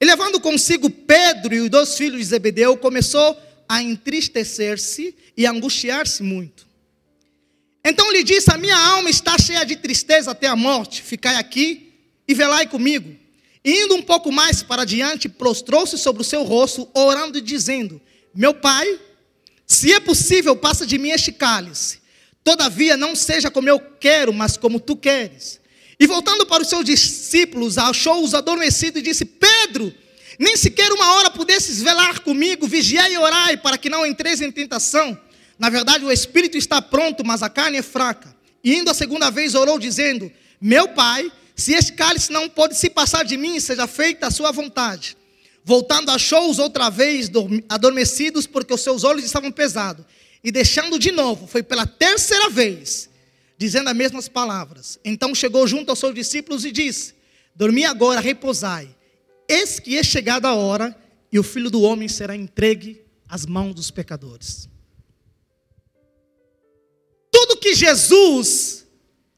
E 0.00 0.04
levando 0.04 0.40
consigo 0.40 0.88
Pedro 0.88 1.52
e 1.52 1.60
os 1.60 1.68
dois 1.68 1.96
filhos 1.96 2.20
de 2.20 2.26
Zebedeu, 2.26 2.76
começou 2.76 3.36
a 3.68 3.82
entristecer-se 3.82 5.16
e 5.36 5.46
angustiar-se 5.46 6.22
muito. 6.22 6.64
Então 7.84 8.08
lhe 8.12 8.22
disse: 8.22 8.52
A 8.52 8.56
minha 8.56 8.78
alma 8.78 9.10
está 9.10 9.36
cheia 9.36 9.64
de 9.64 9.74
tristeza 9.74 10.30
até 10.30 10.46
a 10.46 10.54
morte. 10.54 11.02
Ficai 11.02 11.34
aqui 11.34 11.89
e 12.30 12.34
velai 12.34 12.64
comigo. 12.64 13.16
Indo 13.64 13.96
um 13.96 14.02
pouco 14.02 14.30
mais 14.30 14.62
para 14.62 14.84
diante, 14.84 15.28
prostrou-se 15.28 15.98
sobre 15.98 16.22
o 16.22 16.24
seu 16.24 16.44
rosto, 16.44 16.88
orando 16.94 17.38
e 17.38 17.40
dizendo: 17.40 18.00
Meu 18.32 18.54
pai, 18.54 19.00
se 19.66 19.92
é 19.92 19.98
possível, 19.98 20.54
passa 20.54 20.86
de 20.86 20.96
mim 20.96 21.10
este 21.10 21.32
cálice. 21.32 21.98
Todavia, 22.44 22.96
não 22.96 23.16
seja 23.16 23.50
como 23.50 23.68
eu 23.68 23.80
quero, 23.80 24.32
mas 24.32 24.56
como 24.56 24.78
tu 24.78 24.96
queres. 24.96 25.60
E 25.98 26.06
voltando 26.06 26.46
para 26.46 26.62
os 26.62 26.68
seus 26.68 26.84
discípulos, 26.84 27.76
achou-os 27.76 28.32
adormecidos 28.32 29.00
e 29.00 29.04
disse: 29.04 29.24
Pedro, 29.24 29.92
nem 30.38 30.56
sequer 30.56 30.92
uma 30.92 31.16
hora 31.16 31.32
pudesses 31.32 31.82
velar 31.82 32.20
comigo, 32.20 32.68
vigiai 32.68 33.12
e 33.12 33.18
orai, 33.18 33.56
para 33.56 33.76
que 33.76 33.90
não 33.90 34.06
entreis 34.06 34.40
em 34.40 34.52
tentação. 34.52 35.18
Na 35.58 35.68
verdade, 35.68 36.04
o 36.04 36.12
espírito 36.12 36.56
está 36.56 36.80
pronto, 36.80 37.26
mas 37.26 37.42
a 37.42 37.50
carne 37.50 37.78
é 37.78 37.82
fraca. 37.82 38.32
E 38.62 38.76
indo 38.76 38.88
a 38.88 38.94
segunda 38.94 39.30
vez, 39.30 39.56
orou, 39.56 39.80
dizendo: 39.80 40.30
Meu 40.60 40.86
pai, 40.90 41.30
se 41.60 41.72
este 41.74 41.92
cálice 41.92 42.32
não 42.32 42.48
pode 42.48 42.76
se 42.76 42.90
passar 42.90 43.24
de 43.24 43.36
mim, 43.36 43.60
seja 43.60 43.86
feita 43.86 44.26
a 44.26 44.30
sua 44.30 44.50
vontade. 44.50 45.16
Voltando, 45.64 46.10
achou-os 46.10 46.58
outra 46.58 46.90
vez 46.90 47.30
adormecidos, 47.68 48.46
porque 48.46 48.72
os 48.72 48.80
seus 48.80 49.04
olhos 49.04 49.24
estavam 49.24 49.52
pesados. 49.52 50.04
E 50.42 50.50
deixando 50.50 50.98
de 50.98 51.12
novo, 51.12 51.46
foi 51.46 51.62
pela 51.62 51.86
terceira 51.86 52.48
vez 52.48 53.10
dizendo 53.58 53.90
as 53.90 53.96
mesmas 53.96 54.26
palavras. 54.26 54.98
Então 55.04 55.34
chegou 55.34 55.66
junto 55.66 55.90
aos 55.90 55.98
seus 55.98 56.14
discípulos 56.14 56.64
e 56.64 56.72
disse: 56.72 57.14
Dormi 57.54 57.84
agora, 57.84 58.18
repousai. 58.18 58.88
Eis 59.46 59.78
que 59.78 59.98
é 59.98 60.02
chegada 60.02 60.48
a 60.48 60.54
hora 60.54 60.96
e 61.30 61.38
o 61.38 61.42
filho 61.42 61.70
do 61.70 61.82
homem 61.82 62.08
será 62.08 62.34
entregue 62.34 63.04
às 63.28 63.44
mãos 63.44 63.74
dos 63.74 63.90
pecadores. 63.90 64.66
Tudo 67.30 67.58
que 67.58 67.74
Jesus 67.74 68.86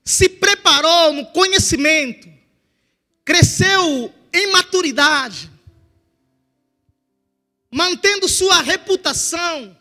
se 0.04 0.28
preparou 0.28 1.12
no 1.12 1.26
conhecimento, 1.26 2.28
cresceu 3.24 4.12
em 4.32 4.50
maturidade, 4.52 5.50
mantendo 7.70 8.28
sua 8.28 8.60
reputação, 8.62 9.76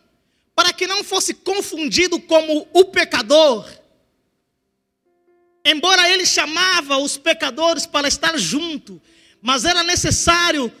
para 0.54 0.72
que 0.72 0.86
não 0.86 1.02
fosse 1.02 1.34
confundido 1.34 2.20
como 2.20 2.68
o 2.72 2.84
pecador 2.84 3.66
Embora 5.64 6.08
ele 6.10 6.26
chamava 6.26 6.98
os 6.98 7.16
pecadores 7.16 7.86
para 7.86 8.08
estar 8.08 8.36
junto, 8.36 9.00
mas 9.40 9.64
era 9.64 9.82
necessário 9.84 10.72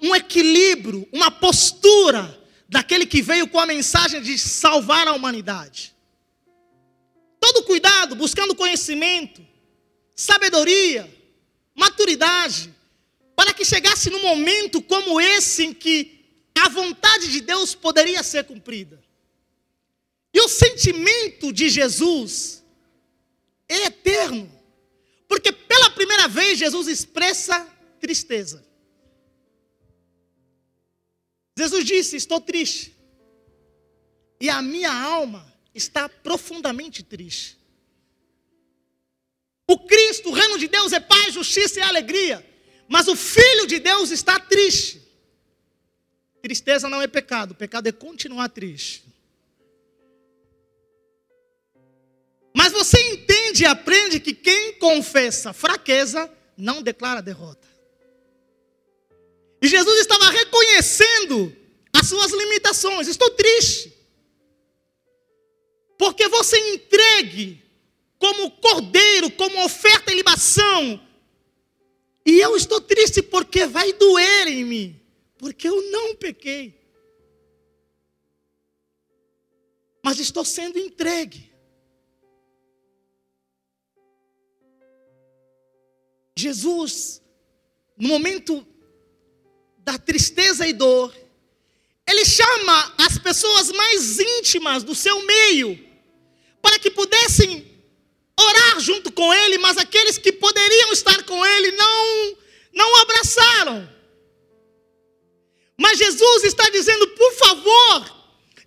um 0.00 0.14
equilíbrio, 0.14 1.08
uma 1.12 1.30
postura 1.30 2.38
daquele 2.68 3.04
que 3.04 3.20
veio 3.20 3.48
com 3.48 3.58
a 3.58 3.66
mensagem 3.66 4.22
de 4.22 4.38
salvar 4.38 5.08
a 5.08 5.12
humanidade. 5.12 5.92
Todo 7.40 7.64
cuidado, 7.64 8.14
buscando 8.16 8.54
conhecimento, 8.54 9.46
sabedoria, 10.14 11.08
maturidade, 11.74 12.74
para 13.36 13.54
que 13.54 13.64
chegasse 13.64 14.10
num 14.10 14.22
momento 14.22 14.82
como 14.82 15.20
esse 15.20 15.64
em 15.64 15.74
que 15.74 16.18
a 16.58 16.68
vontade 16.68 17.30
de 17.30 17.40
Deus 17.40 17.74
poderia 17.74 18.22
ser 18.22 18.44
cumprida. 18.44 19.00
E 20.34 20.40
o 20.40 20.48
sentimento 20.48 21.52
de 21.52 21.68
Jesus 21.68 22.64
é 23.68 23.86
eterno. 23.86 24.50
Porque 25.28 25.52
pela 25.52 25.90
primeira 25.90 26.26
vez 26.26 26.58
Jesus 26.58 26.88
expressa 26.88 27.66
tristeza. 28.00 28.64
Jesus 31.56 31.84
disse: 31.84 32.16
Estou 32.16 32.40
triste. 32.40 32.96
E 34.40 34.48
a 34.48 34.62
minha 34.62 34.92
alma 34.92 35.47
está 35.74 36.08
profundamente 36.08 37.02
triste. 37.02 37.58
O 39.66 39.78
Cristo, 39.78 40.30
o 40.30 40.32
reino 40.32 40.58
de 40.58 40.66
Deus 40.66 40.92
é 40.92 41.00
paz, 41.00 41.34
justiça 41.34 41.78
e 41.78 41.82
alegria. 41.82 42.44
Mas 42.88 43.06
o 43.06 43.14
Filho 43.14 43.66
de 43.66 43.78
Deus 43.78 44.10
está 44.10 44.40
triste. 44.40 45.02
Tristeza 46.40 46.88
não 46.88 47.02
é 47.02 47.06
pecado, 47.06 47.54
pecado 47.54 47.86
é 47.86 47.92
continuar 47.92 48.48
triste. 48.48 49.04
Mas 52.56 52.72
você 52.72 52.98
entende 53.12 53.64
e 53.64 53.66
aprende 53.66 54.18
que 54.18 54.32
quem 54.32 54.74
confessa 54.74 55.52
fraqueza 55.52 56.32
não 56.56 56.82
declara 56.82 57.20
derrota. 57.20 57.68
E 59.60 59.68
Jesus 59.68 60.00
estava 60.00 60.30
reconhecendo 60.30 61.54
as 61.92 62.06
suas 62.08 62.32
limitações. 62.32 63.06
Estou 63.06 63.30
triste. 63.30 63.97
Porque 65.98 66.28
você 66.28 66.56
entregue 66.74 67.60
como 68.18 68.52
cordeiro, 68.52 69.30
como 69.32 69.64
oferta 69.64 70.12
e 70.12 70.14
libação. 70.14 71.00
E 72.24 72.38
eu 72.38 72.56
estou 72.56 72.80
triste 72.80 73.20
porque 73.20 73.66
vai 73.66 73.92
doer 73.92 74.46
em 74.46 74.64
mim. 74.64 74.94
porque 75.38 75.68
eu 75.68 75.80
não 75.92 76.16
pequei. 76.16 76.76
Mas 80.04 80.18
estou 80.18 80.44
sendo 80.44 80.80
entregue. 80.80 81.52
Jesus, 86.36 87.22
no 87.96 88.08
momento 88.08 88.66
da 89.78 89.96
tristeza 89.96 90.66
e 90.66 90.72
dor, 90.72 91.16
ele 92.04 92.24
chama 92.24 92.94
as 92.98 93.16
pessoas 93.16 93.70
mais 93.70 94.18
íntimas 94.18 94.82
do 94.82 94.94
seu 94.94 95.24
meio 95.24 95.87
para 96.62 96.78
que 96.78 96.90
pudessem 96.90 97.66
orar 98.38 98.80
junto 98.80 99.10
com 99.12 99.32
ele, 99.34 99.58
mas 99.58 99.76
aqueles 99.76 100.16
que 100.18 100.32
poderiam 100.32 100.92
estar 100.92 101.22
com 101.24 101.44
ele 101.44 101.72
não 101.72 102.36
não 102.72 102.92
o 102.92 102.96
abraçaram. 102.96 103.88
Mas 105.76 105.98
Jesus 105.98 106.44
está 106.44 106.68
dizendo, 106.70 107.08
por 107.08 107.32
favor, 107.34 108.16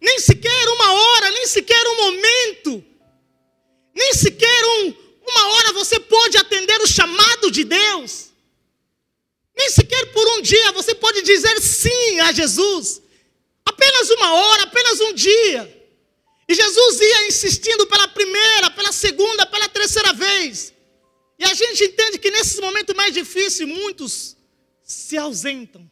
nem 0.01 0.19
sequer 0.19 0.67
uma 0.69 0.93
hora, 0.93 1.31
nem 1.31 1.45
sequer 1.47 1.87
um 1.87 1.95
momento, 1.95 2.83
nem 3.93 4.13
sequer 4.13 4.65
um, 4.65 4.93
uma 5.27 5.47
hora 5.53 5.73
você 5.73 5.99
pode 5.99 6.37
atender 6.37 6.81
o 6.81 6.87
chamado 6.87 7.51
de 7.51 7.63
Deus. 7.63 8.31
Nem 9.55 9.69
sequer 9.69 10.11
por 10.11 10.27
um 10.29 10.41
dia 10.41 10.71
você 10.71 10.95
pode 10.95 11.21
dizer 11.21 11.61
sim 11.61 12.19
a 12.21 12.31
Jesus. 12.31 13.01
Apenas 13.65 14.09
uma 14.09 14.33
hora, 14.33 14.63
apenas 14.63 14.99
um 15.01 15.13
dia. 15.13 15.80
E 16.51 16.53
Jesus 16.53 16.99
ia 16.99 17.27
insistindo 17.27 17.87
pela 17.87 18.09
primeira, 18.09 18.69
pela 18.71 18.91
segunda, 18.91 19.45
pela 19.45 19.69
terceira 19.69 20.11
vez. 20.11 20.73
E 21.39 21.45
a 21.45 21.53
gente 21.53 21.81
entende 21.85 22.19
que 22.19 22.29
nesses 22.29 22.59
momentos 22.59 22.93
mais 22.93 23.13
difíceis, 23.13 23.69
muitos 23.69 24.35
se 24.83 25.17
ausentam. 25.17 25.89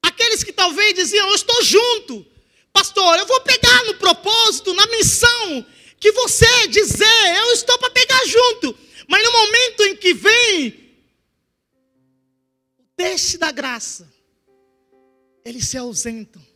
Aqueles 0.00 0.44
que 0.44 0.52
talvez 0.52 0.94
diziam, 0.94 1.26
eu 1.26 1.34
estou 1.34 1.60
junto, 1.64 2.24
pastor, 2.72 3.18
eu 3.18 3.26
vou 3.26 3.40
pegar 3.40 3.82
no 3.86 3.94
propósito, 3.94 4.72
na 4.74 4.86
missão, 4.86 5.66
que 5.98 6.12
você 6.12 6.68
dizer, 6.68 7.36
eu 7.38 7.52
estou 7.52 7.76
para 7.78 7.90
pegar 7.90 8.24
junto. 8.26 8.78
Mas 9.08 9.24
no 9.24 9.32
momento 9.32 9.82
em 9.86 9.96
que 9.96 10.14
vem 10.14 10.94
o 12.78 12.84
teste 12.96 13.36
da 13.36 13.50
graça, 13.50 14.08
eles 15.44 15.66
se 15.66 15.76
ausentam. 15.76 16.47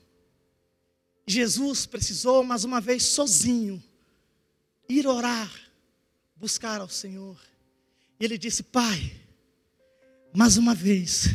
Jesus 1.27 1.87
precisou, 1.87 2.43
mais 2.43 2.65
uma 2.65 2.81
vez, 2.81 3.05
sozinho, 3.05 3.83
ir 4.89 5.07
orar, 5.07 5.51
buscar 6.37 6.81
ao 6.81 6.89
Senhor. 6.89 7.41
E 8.19 8.25
ele 8.25 8.37
disse: 8.37 8.63
Pai, 8.63 9.13
mais 10.33 10.57
uma 10.57 10.75
vez, 10.75 11.29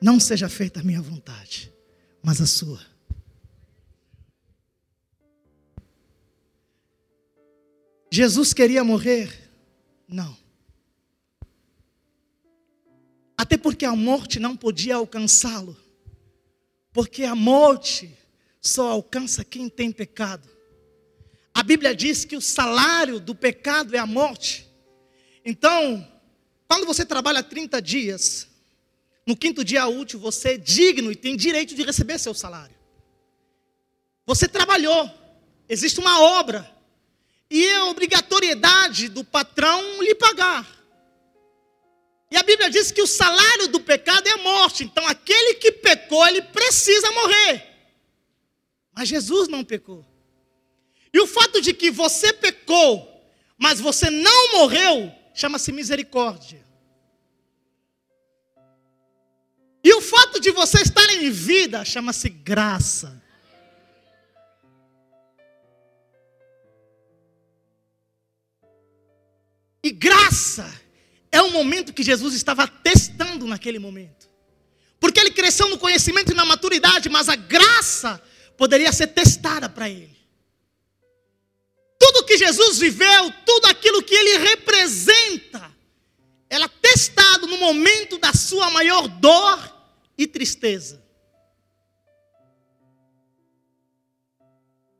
não 0.00 0.18
seja 0.18 0.48
feita 0.48 0.80
a 0.80 0.82
minha 0.82 1.00
vontade, 1.00 1.72
mas 2.22 2.40
a 2.40 2.46
sua. 2.46 2.80
Jesus 8.10 8.54
queria 8.54 8.82
morrer? 8.82 9.50
Não. 10.08 10.36
Até 13.36 13.58
porque 13.58 13.84
a 13.84 13.94
morte 13.94 14.40
não 14.40 14.56
podia 14.56 14.96
alcançá-lo. 14.96 15.76
Porque 16.92 17.24
a 17.24 17.34
morte 17.34 18.16
só 18.66 18.90
alcança 18.90 19.44
quem 19.44 19.68
tem 19.68 19.90
pecado. 19.90 20.48
A 21.54 21.62
Bíblia 21.62 21.94
diz 21.94 22.24
que 22.24 22.36
o 22.36 22.40
salário 22.40 23.18
do 23.18 23.34
pecado 23.34 23.96
é 23.96 23.98
a 23.98 24.06
morte. 24.06 24.68
Então, 25.44 26.06
quando 26.68 26.84
você 26.84 27.04
trabalha 27.04 27.42
30 27.42 27.80
dias, 27.80 28.48
no 29.26 29.36
quinto 29.36 29.64
dia 29.64 29.86
útil 29.86 30.20
você 30.20 30.50
é 30.50 30.58
digno 30.58 31.10
e 31.10 31.16
tem 31.16 31.36
direito 31.36 31.74
de 31.74 31.82
receber 31.82 32.18
seu 32.18 32.34
salário. 32.34 32.76
Você 34.26 34.48
trabalhou, 34.48 35.10
existe 35.68 36.00
uma 36.00 36.20
obra, 36.20 36.70
e 37.50 37.64
é 37.64 37.82
obrigatoriedade 37.84 39.08
do 39.08 39.24
patrão 39.24 40.02
lhe 40.02 40.14
pagar. 40.14 40.66
E 42.30 42.36
a 42.36 42.42
Bíblia 42.42 42.68
diz 42.68 42.90
que 42.90 43.00
o 43.00 43.06
salário 43.06 43.68
do 43.68 43.80
pecado 43.80 44.26
é 44.26 44.32
a 44.32 44.38
morte. 44.38 44.82
Então, 44.82 45.06
aquele 45.06 45.54
que 45.54 45.70
pecou, 45.70 46.26
ele 46.26 46.42
precisa 46.42 47.10
morrer. 47.12 47.75
Mas 48.96 49.08
Jesus 49.08 49.46
não 49.46 49.62
pecou. 49.62 50.06
E 51.12 51.20
o 51.20 51.26
fato 51.26 51.60
de 51.60 51.74
que 51.74 51.90
você 51.90 52.32
pecou, 52.32 53.06
mas 53.58 53.78
você 53.78 54.08
não 54.08 54.52
morreu, 54.52 55.12
chama-se 55.34 55.70
misericórdia. 55.70 56.64
E 59.84 59.92
o 59.92 60.00
fato 60.00 60.40
de 60.40 60.50
você 60.50 60.80
estar 60.80 61.08
em 61.12 61.30
vida 61.30 61.84
chama-se 61.84 62.30
graça. 62.30 63.22
E 69.82 69.90
graça 69.90 70.68
é 71.30 71.40
o 71.42 71.52
momento 71.52 71.92
que 71.92 72.02
Jesus 72.02 72.34
estava 72.34 72.66
testando 72.66 73.46
naquele 73.46 73.78
momento. 73.78 74.28
Porque 74.98 75.20
ele 75.20 75.30
cresceu 75.30 75.68
no 75.68 75.78
conhecimento 75.78 76.32
e 76.32 76.34
na 76.34 76.46
maturidade, 76.46 77.08
mas 77.10 77.28
a 77.28 77.36
graça 77.36 78.20
poderia 78.56 78.92
ser 78.92 79.08
testada 79.08 79.68
para 79.68 79.88
ele. 79.88 80.16
Tudo 81.98 82.24
que 82.24 82.36
Jesus 82.36 82.78
viveu, 82.78 83.32
tudo 83.44 83.66
aquilo 83.66 84.02
que 84.02 84.14
ele 84.14 84.38
representa, 84.38 85.74
era 86.48 86.68
testado 86.68 87.46
no 87.46 87.58
momento 87.58 88.18
da 88.18 88.32
sua 88.32 88.70
maior 88.70 89.08
dor 89.08 89.76
e 90.16 90.26
tristeza. 90.26 91.04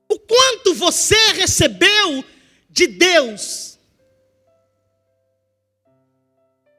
O 0.09 0.19
quanto 0.19 0.75
você 0.75 1.33
recebeu 1.33 2.25
de 2.69 2.87
Deus. 2.87 3.79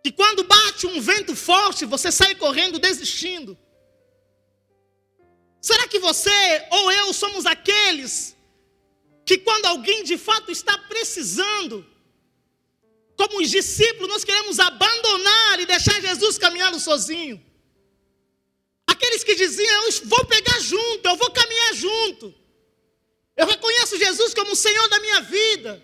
Que 0.04 0.12
quando 0.12 0.44
bate 0.44 0.86
um 0.86 1.02
vento 1.02 1.36
forte, 1.36 1.86
você 1.86 2.12
sai 2.12 2.36
correndo 2.36 2.80
desistindo. 2.80 3.58
Será 5.62 5.88
que 5.88 6.00
você 6.00 6.68
ou 6.72 6.92
eu 6.92 7.14
somos 7.14 7.46
aqueles 7.46 8.36
que, 9.26 9.38
quando 9.38 9.66
alguém 9.66 10.04
de 10.04 10.18
fato 10.18 10.52
está 10.52 10.78
precisando, 10.78 11.86
como 13.18 13.42
os 13.42 13.50
discípulos, 13.50 14.08
nós 14.08 14.24
queremos 14.24 14.60
abandonar 14.60 15.60
e 15.60 15.66
deixar 15.66 16.00
Jesus 16.00 16.38
caminhando 16.38 16.80
sozinho? 16.80 17.44
Aqueles 18.86 19.24
que 19.24 19.36
diziam: 19.36 19.86
Eu 19.86 19.92
vou 20.06 20.26
pegar 20.26 20.60
junto, 20.60 21.08
eu 21.08 21.16
vou 21.18 21.32
caminhar 21.32 21.74
junto. 21.74 22.34
Eu 23.36 23.46
reconheço 23.46 23.98
Jesus 23.98 24.34
como 24.34 24.52
o 24.52 24.56
Senhor 24.56 24.88
da 24.90 25.00
minha 25.00 25.22
vida. 25.22 25.84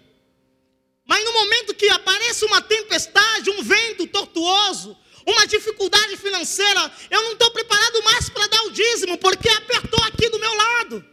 Mas 1.06 1.24
no 1.26 1.34
momento 1.34 1.76
que 1.76 1.90
aparece 1.90 2.46
uma 2.46 2.62
tempestade, 2.62 3.50
um 3.50 3.62
vento 3.62 4.08
tortuoso, 4.08 4.98
uma 5.26 5.46
dificuldade 5.48 6.18
financeira, 6.18 6.92
eu 7.10 7.24
não 7.24 7.34
estou 7.34 7.52
preparado 7.52 8.04
mais 8.04 8.30
para 8.30 8.48
dar 8.48 8.64
o 8.64 8.72
dízimo, 8.72 9.18
porque 9.18 9.50
apertou 9.50 10.04
aqui 10.04 10.30
do 10.30 10.40
meu 10.40 10.54
lado. 10.54 11.06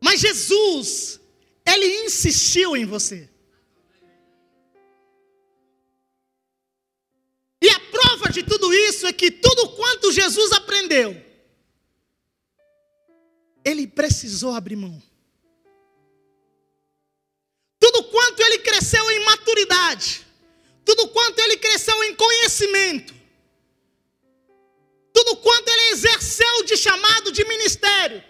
Mas 0.00 0.20
Jesus, 0.20 1.20
Ele 1.66 2.04
insistiu 2.04 2.76
em 2.76 2.84
você. 2.84 3.28
E 7.60 7.68
a 7.68 7.80
prova 7.80 8.30
de 8.30 8.42
tudo 8.42 8.72
isso 8.72 9.06
é 9.06 9.12
que 9.12 9.30
tudo 9.30 9.70
quanto 9.70 10.12
Jesus 10.12 10.52
aprendeu, 10.52 11.20
Ele 13.64 13.86
precisou 13.86 14.54
abrir 14.54 14.76
mão. 14.76 15.02
Tudo 17.98 18.10
quanto 18.10 18.40
ele 18.40 18.58
cresceu 18.58 19.10
em 19.10 19.24
maturidade, 19.24 20.24
tudo 20.84 21.08
quanto 21.08 21.40
ele 21.40 21.56
cresceu 21.56 22.04
em 22.04 22.14
conhecimento, 22.14 23.12
tudo 25.12 25.36
quanto 25.38 25.68
ele 25.68 25.88
exerceu 25.90 26.62
de 26.64 26.76
chamado 26.76 27.32
de 27.32 27.44
ministério, 27.44 28.22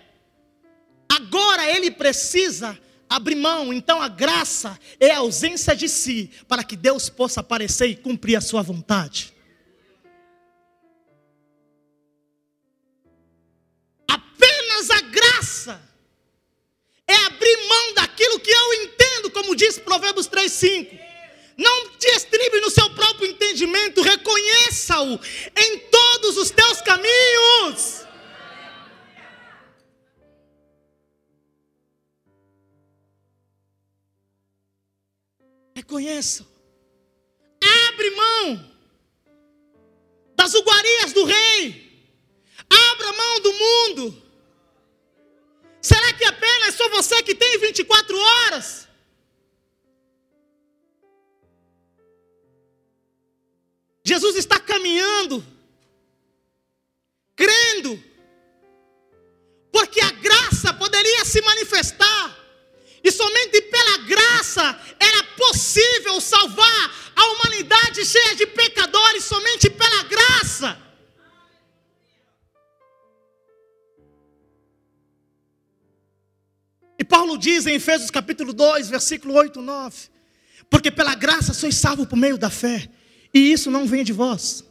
agora 1.07 1.71
ele 1.71 1.91
precisa 1.91 2.79
abrir 3.11 3.35
mão. 3.35 3.71
Então 3.71 4.01
a 4.01 4.09
graça 4.09 4.81
é 4.99 5.11
a 5.11 5.19
ausência 5.19 5.77
de 5.77 5.87
si, 5.87 6.31
para 6.49 6.65
que 6.65 6.75
Deus 6.75 7.11
possa 7.11 7.41
aparecer 7.41 7.89
e 7.89 7.97
cumprir 7.97 8.37
a 8.37 8.41
sua 8.41 8.63
vontade. 8.63 9.35
Apenas 14.09 14.91
a 14.91 15.01
graça 15.03 15.89
é 17.07 17.15
abrir 17.27 17.69
mão 17.69 17.95
daquilo 17.95 18.41
que 18.41 18.51
eu 18.51 18.75
entendo, 18.75 19.08
como 19.39 19.55
diz 19.55 19.79
Provérbios 19.79 20.29
3,5. 20.29 20.99
Não 21.57 21.91
te 21.97 22.09
estribe 22.09 22.61
no 22.61 22.71
seu 22.71 22.91
próprio 22.91 23.29
entendimento, 23.29 24.03
reconheça-o 24.03 25.21
em 25.57 25.79
todos 25.79 26.37
os 26.37 26.51
teus 26.51 26.81
caminhos. 26.81 28.05
Reconheça. 35.75 36.47
Abre 37.89 38.11
mão. 38.11 38.79
das 40.35 40.55
iguarias 40.55 41.13
do 41.13 41.25
rei. 41.25 41.65
Abra 42.71 43.13
mão 43.13 43.41
do 43.41 43.53
mundo. 43.53 44.23
Será 45.81 46.13
que 46.13 46.25
apenas 46.25 46.77
só 46.77 46.89
você 46.91 47.21
que 47.25 47.35
tem 47.35 47.59
24 47.59 48.17
horas? 48.17 48.88
Jesus 54.09 54.37
está 54.37 54.59
caminhando, 54.59 55.45
crendo, 57.37 58.03
porque 59.71 60.01
a 60.01 60.11
graça 60.13 60.73
poderia 60.73 61.27
se 61.27 61.43
manifestar, 61.43 62.25
e 63.05 63.13
somente 63.13 63.61
pela 63.61 63.99
graça 63.99 64.65
era 64.99 65.23
possível 65.37 66.19
salvar 66.23 67.13
a 67.15 67.25
humanidade 67.33 68.03
cheia 68.07 68.35
de 68.35 68.47
pecadores, 68.47 69.25
somente 69.25 69.69
pela 69.69 70.03
graça. 70.05 70.71
E 76.99 77.05
Paulo 77.05 77.37
diz 77.37 77.67
em 77.67 77.75
Efésios 77.75 78.11
capítulo 78.11 78.55
2, 78.55 78.89
versículo 78.89 79.35
8, 79.35 79.61
9: 79.61 79.97
Porque 80.71 80.91
pela 80.91 81.15
graça 81.15 81.53
sois 81.53 81.77
salvos 81.77 82.07
por 82.07 82.17
meio 82.17 82.39
da 82.39 82.49
fé, 82.49 82.91
e 83.33 83.53
isso 83.53 83.71
não 83.71 83.87
vem 83.87 84.05
de 84.05 84.13
vós. 84.13 84.65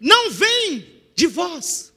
Não 0.00 0.30
vem 0.30 1.02
de 1.14 1.26
vós. 1.26 1.92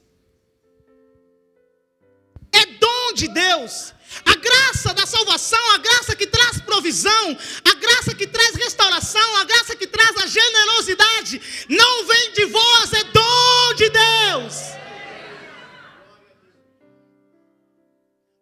É 2.52 2.66
dom 2.66 3.12
de 3.14 3.28
Deus. 3.28 3.92
A 4.24 4.34
graça 4.34 4.92
da 4.92 5.06
salvação, 5.06 5.70
a 5.72 5.78
graça 5.78 6.16
que 6.16 6.26
traz 6.26 6.60
provisão, 6.60 7.38
a 7.64 7.74
graça 7.74 8.14
que 8.14 8.26
traz 8.26 8.56
restauração, 8.56 9.36
a 9.36 9.44
graça 9.44 9.76
que 9.76 9.86
traz 9.86 10.16
a 10.16 10.26
generosidade, 10.26 11.40
não 11.68 12.06
vem 12.06 12.32
de 12.32 12.44
vós, 12.46 12.92
é 12.92 13.04
dom 13.04 13.74
de 13.74 13.88
Deus. 13.88 14.54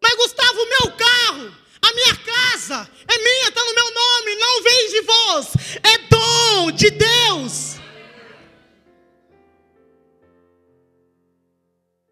Mas 0.01 0.15
Gustavo, 0.17 0.67
meu 0.67 0.93
carro, 0.93 1.55
a 1.83 1.93
minha 1.93 2.17
casa 2.17 2.91
é 3.07 3.19
minha, 3.19 3.49
está 3.49 3.65
no 3.65 3.75
meu 3.75 3.93
nome, 3.93 4.37
não 4.37 4.63
vem 4.63 4.88
de 4.99 5.03
vós, 5.03 5.53
é 5.83 5.99
dom 6.09 6.73
de 6.73 6.91
Deus. 6.91 7.77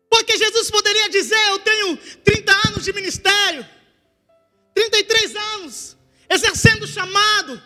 Porque 0.09 0.37
Jesus 0.39 0.71
poderia 0.71 1.09
dizer: 1.09 1.49
Eu 1.49 1.59
tenho 1.59 1.97
30 1.97 2.53
anos 2.69 2.85
de 2.85 2.93
ministério, 2.93 3.67
33 4.75 5.37
anos, 5.37 5.97
exercendo 6.31 6.85
o 6.85 6.87
chamado, 6.87 7.61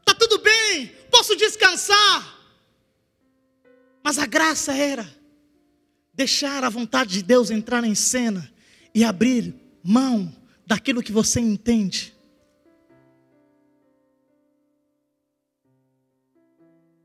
está 0.00 0.14
tudo 0.14 0.38
bem, 0.38 0.86
posso 1.10 1.36
descansar. 1.36 2.32
Mas 4.02 4.18
a 4.18 4.26
graça 4.26 4.72
era 4.72 5.08
deixar 6.12 6.62
a 6.62 6.68
vontade 6.68 7.14
de 7.14 7.22
Deus 7.22 7.50
entrar 7.50 7.84
em 7.84 7.94
cena 7.94 8.52
e 8.94 9.02
abrir 9.02 9.54
mão 9.82 10.34
daquilo 10.66 11.02
que 11.02 11.10
você 11.10 11.40
entende. 11.40 12.13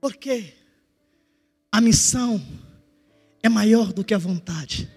Porque 0.02 0.54
a 1.72 1.82
missão 1.82 2.42
é 3.44 3.50
maior 3.50 3.92
do 3.92 4.04
que 4.04 4.14
a 4.14 4.18
vontade. 4.18 4.90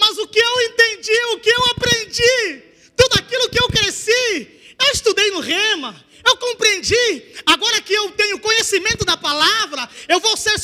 Mas 0.00 0.18
o 0.18 0.26
que 0.26 0.38
eu 0.38 0.60
entendi, 0.62 1.24
o 1.34 1.40
que 1.40 1.50
eu 1.50 1.64
aprendi, 1.70 2.62
tudo 2.96 3.14
aquilo 3.18 3.48
que 3.48 3.60
eu 3.60 3.68
cresci, 3.68 4.60
eu 4.80 4.92
estudei 4.92 5.30
no 5.30 5.40
Rema, 5.40 6.04
eu 6.24 6.36
compreendi. 6.36 7.34
Agora 7.46 7.80
que 7.80 7.92
eu 7.92 8.10
tenho 8.12 8.40
conhecimento 8.40 9.04
da 9.04 9.16
palavra, 9.16 9.88
eu 10.08 10.20
vou 10.20 10.36
ser 10.36 10.54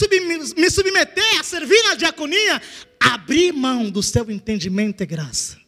me 0.56 0.70
submeter 0.70 1.40
a 1.40 1.44
servir 1.44 1.82
na 1.84 1.94
diaconia. 1.94 2.60
Abrir 3.00 3.52
mão 3.52 3.88
do 3.88 4.02
seu 4.02 4.28
entendimento 4.30 5.02
é 5.02 5.06
graça. 5.06 5.67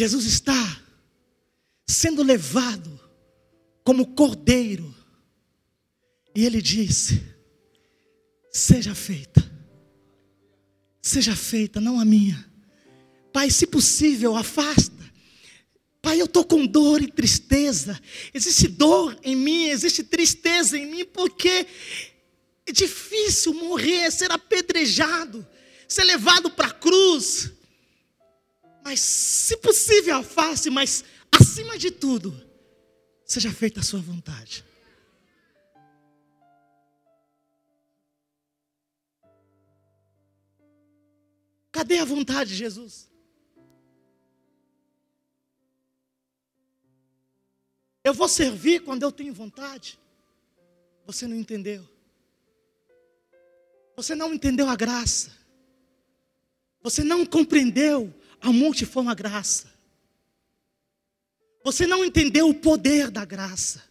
Jesus 0.00 0.24
está 0.24 0.80
sendo 1.86 2.22
levado 2.22 2.98
como 3.84 4.14
cordeiro. 4.14 4.94
E 6.34 6.46
ele 6.46 6.62
disse: 6.62 7.22
Seja 8.50 8.94
feita, 8.94 9.42
seja 11.02 11.36
feita, 11.36 11.82
não 11.82 12.00
a 12.00 12.04
minha 12.04 12.48
Pai, 13.30 13.50
se 13.50 13.66
possível, 13.66 14.34
afasta. 14.34 14.98
Pai, 16.00 16.18
eu 16.18 16.24
estou 16.24 16.46
com 16.46 16.66
dor 16.66 17.02
e 17.02 17.10
tristeza. 17.10 18.00
Existe 18.32 18.68
dor 18.68 19.18
em 19.22 19.36
mim, 19.36 19.68
existe 19.68 20.02
tristeza 20.02 20.78
em 20.78 20.86
mim, 20.86 21.04
porque 21.04 21.66
é 22.66 22.72
difícil 22.72 23.52
morrer, 23.52 24.10
ser 24.10 24.32
apedrejado, 24.32 25.46
ser 25.86 26.04
levado 26.04 26.50
para 26.50 26.68
a 26.68 26.72
cruz. 26.72 27.52
Mas, 28.82 29.00
se 29.00 29.56
possível, 29.58 30.16
afaste, 30.16 30.70
mas 30.70 31.04
acima 31.30 31.78
de 31.78 31.90
tudo, 31.90 32.34
seja 33.24 33.52
feita 33.52 33.80
a 33.80 33.82
sua 33.82 34.00
vontade. 34.00 34.64
Cadê 41.70 41.98
a 41.98 42.04
vontade, 42.04 42.54
Jesus? 42.54 43.10
Eu 48.02 48.12
vou 48.14 48.28
servir 48.28 48.82
quando 48.82 49.02
eu 49.02 49.12
tenho 49.12 49.32
vontade. 49.32 49.98
Você 51.06 51.26
não 51.26 51.36
entendeu. 51.36 51.88
Você 53.94 54.14
não 54.14 54.34
entendeu 54.34 54.68
a 54.68 54.76
graça. 54.76 55.30
Você 56.82 57.04
não 57.04 57.26
compreendeu 57.26 58.12
a 58.40 58.52
multiforme 58.52 59.14
graça. 59.14 59.70
Você 61.64 61.86
não 61.86 62.04
entendeu 62.04 62.48
o 62.48 62.54
poder 62.54 63.10
da 63.10 63.24
graça. 63.24 63.90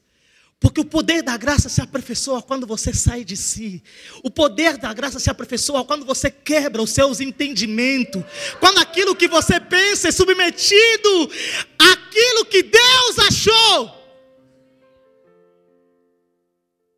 Porque 0.59 0.81
o 0.81 0.85
poder 0.85 1.23
da 1.23 1.37
graça 1.37 1.69
se 1.69 1.81
aperfeiçoa 1.81 2.41
quando 2.41 2.67
você 2.67 2.93
sai 2.93 3.23
de 3.23 3.37
si. 3.37 3.81
O 4.21 4.29
poder 4.29 4.77
da 4.77 4.93
graça 4.93 5.17
se 5.17 5.29
aperfeiçoa 5.29 5.85
quando 5.85 6.05
você 6.05 6.29
quebra 6.29 6.81
os 6.81 6.89
seus 6.89 7.21
entendimentos. 7.21 8.21
Quando 8.59 8.79
aquilo 8.79 9.15
que 9.15 9.27
você 9.27 9.57
pensa 9.59 10.09
é 10.09 10.11
submetido 10.11 11.31
àquilo 11.77 12.45
que 12.45 12.63
Deus 12.63 13.19
achou. 13.19 13.99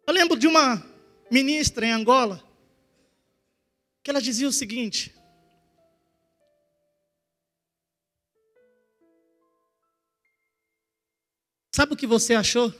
Eu 0.07 0.13
lembro 0.13 0.39
de 0.39 0.47
uma 0.47 0.83
ministra 1.29 1.85
em 1.85 1.91
Angola, 1.91 2.43
que 4.03 4.09
ela 4.09 4.21
dizia 4.21 4.47
o 4.47 4.51
seguinte: 4.51 5.13
Sabe 11.71 11.93
o 11.93 11.95
que 11.95 12.05
você 12.05 12.33
achou? 12.33 12.73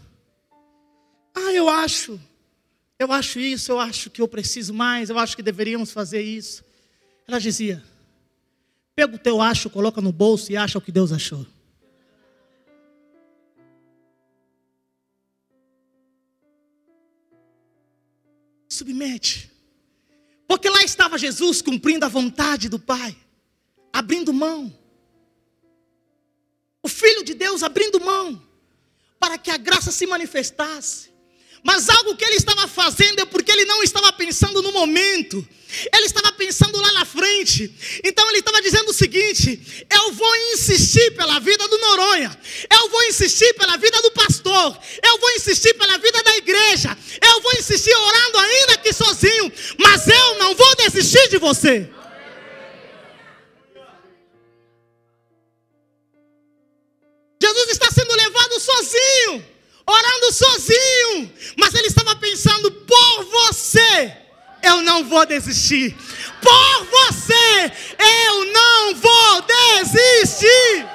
Ah, 1.33 1.53
eu 1.53 1.69
acho. 1.69 2.19
Eu 2.99 3.11
acho 3.11 3.39
isso, 3.39 3.71
eu 3.71 3.79
acho 3.79 4.09
que 4.09 4.21
eu 4.21 4.27
preciso 4.27 4.73
mais, 4.73 5.09
eu 5.09 5.17
acho 5.17 5.35
que 5.35 5.41
deveríamos 5.41 5.91
fazer 5.91 6.21
isso. 6.21 6.63
Ela 7.27 7.39
dizia: 7.39 7.83
Pega 8.95 9.15
o 9.15 9.19
teu 9.19 9.41
acho, 9.41 9.69
coloca 9.69 10.01
no 10.01 10.11
bolso 10.11 10.51
e 10.51 10.57
acha 10.57 10.77
o 10.77 10.81
que 10.81 10.91
Deus 10.91 11.11
achou. 11.11 11.47
submete. 18.81 19.51
Porque 20.47 20.69
lá 20.69 20.83
estava 20.83 21.17
Jesus 21.17 21.61
cumprindo 21.61 22.05
a 22.05 22.09
vontade 22.09 22.67
do 22.67 22.79
Pai, 22.79 23.15
abrindo 23.93 24.33
mão. 24.33 24.75
O 26.81 26.89
Filho 26.89 27.23
de 27.23 27.33
Deus 27.33 27.61
abrindo 27.61 27.99
mão, 27.99 28.41
para 29.21 29.37
que 29.37 29.51
a 29.51 29.57
graça 29.57 29.91
se 29.91 30.07
manifestasse. 30.07 31.11
Mas 31.63 31.87
algo 31.89 32.15
que 32.15 32.25
ele 32.25 32.37
estava 32.37 32.67
fazendo 32.67 33.19
é 33.19 33.25
porque 33.25 33.51
ele 33.51 33.65
não 33.65 33.83
estava 33.83 34.11
pensando 34.11 34.63
no 34.63 34.71
momento, 34.71 35.47
ele 35.93 36.07
estava 36.07 36.31
pensando 36.31 36.81
lá 36.81 36.91
na 36.93 37.05
frente. 37.05 37.71
Então 38.03 38.27
ele 38.29 38.39
estava 38.39 38.59
dizendo 38.63 38.89
o 38.89 38.93
seguinte: 38.93 39.85
eu 39.87 40.11
vou 40.13 40.35
insistir 40.53 41.11
pela 41.11 41.39
vida 41.39 41.67
do 41.67 41.77
Noronha, 41.77 42.35
eu 42.67 42.89
vou 42.89 43.03
insistir 43.03 43.53
pela 43.53 43.77
vida 43.77 44.01
do 44.01 44.09
pastor, 44.09 44.75
eu 45.03 45.19
vou 45.19 45.29
insistir 45.33 45.75
pela 45.75 45.99
vida 45.99 46.23
da 46.23 46.37
igreja, 46.37 46.97
eu 47.21 47.41
vou 47.41 47.53
insistir 47.53 47.93
orando 47.93 48.39
ainda 48.39 48.73
aqui 48.73 48.91
sozinho, 48.91 49.53
mas 49.77 50.07
eu 50.07 50.39
não 50.39 50.55
vou 50.55 50.75
desistir 50.77 51.29
de 51.29 51.37
você. 51.37 51.87
Sozinho 58.91 59.51
orando 59.91 60.31
sozinho, 60.31 61.33
mas 61.57 61.73
ele 61.73 61.87
estava 61.87 62.15
pensando: 62.15 62.71
por 62.71 63.23
você, 63.25 64.13
eu 64.63 64.81
não 64.81 65.03
vou 65.03 65.25
desistir. 65.25 65.95
Por 66.41 66.85
você, 66.85 67.71
eu 67.99 68.45
não 68.51 68.95
vou 68.95 69.41
desistir. 69.41 70.87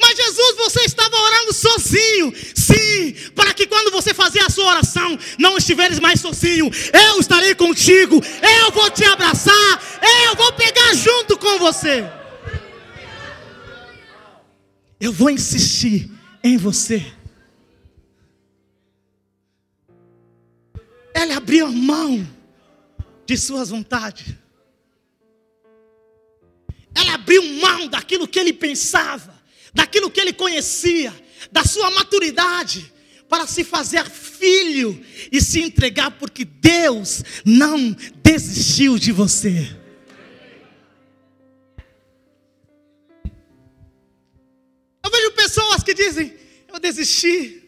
Mas 0.00 0.16
Jesus, 0.16 0.56
você 0.56 0.80
estava 0.82 1.16
orando 1.16 1.52
sozinho. 1.52 2.34
Sim, 2.54 3.12
para 3.34 3.54
que 3.54 3.66
quando 3.66 3.90
você 3.90 4.12
fazer 4.12 4.40
a 4.40 4.50
sua 4.50 4.66
oração, 4.66 5.18
não 5.38 5.56
estiveres 5.56 5.98
mais 5.98 6.20
sozinho. 6.20 6.70
Eu 6.92 7.20
estarei 7.20 7.54
contigo. 7.54 8.20
Eu 8.42 8.72
vou 8.72 8.90
te 8.90 9.04
abraçar. 9.04 9.82
Eu 10.26 10.34
vou 10.34 10.52
pegar 10.52 10.94
junto 10.94 11.38
com 11.38 11.58
você. 11.58 12.04
Eu 15.04 15.12
vou 15.12 15.30
insistir 15.30 16.10
em 16.42 16.56
você. 16.56 17.04
Ele 21.14 21.32
abriu 21.32 21.66
a 21.66 21.70
mão 21.70 22.26
de 23.24 23.36
suas 23.36 23.70
vontades. 23.70 24.34
Ela 26.94 27.14
abriu 27.14 27.42
mão 27.60 27.86
daquilo 27.88 28.26
que 28.26 28.38
ele 28.38 28.52
pensava 28.52 29.34
daquilo 29.74 30.10
que 30.10 30.20
ele 30.20 30.32
conhecia, 30.32 31.12
da 31.50 31.64
sua 31.64 31.90
maturidade, 31.90 32.92
para 33.28 33.46
se 33.46 33.64
fazer 33.64 34.08
filho 34.08 35.04
e 35.32 35.40
se 35.40 35.60
entregar, 35.60 36.12
porque 36.12 36.44
Deus 36.44 37.24
não 37.44 37.94
desistiu 38.22 38.96
de 38.96 39.10
você. 39.10 39.83
Pessoas 45.54 45.82
que 45.82 45.94
dizem: 45.94 46.36
Eu 46.68 46.78
desisti. 46.78 47.62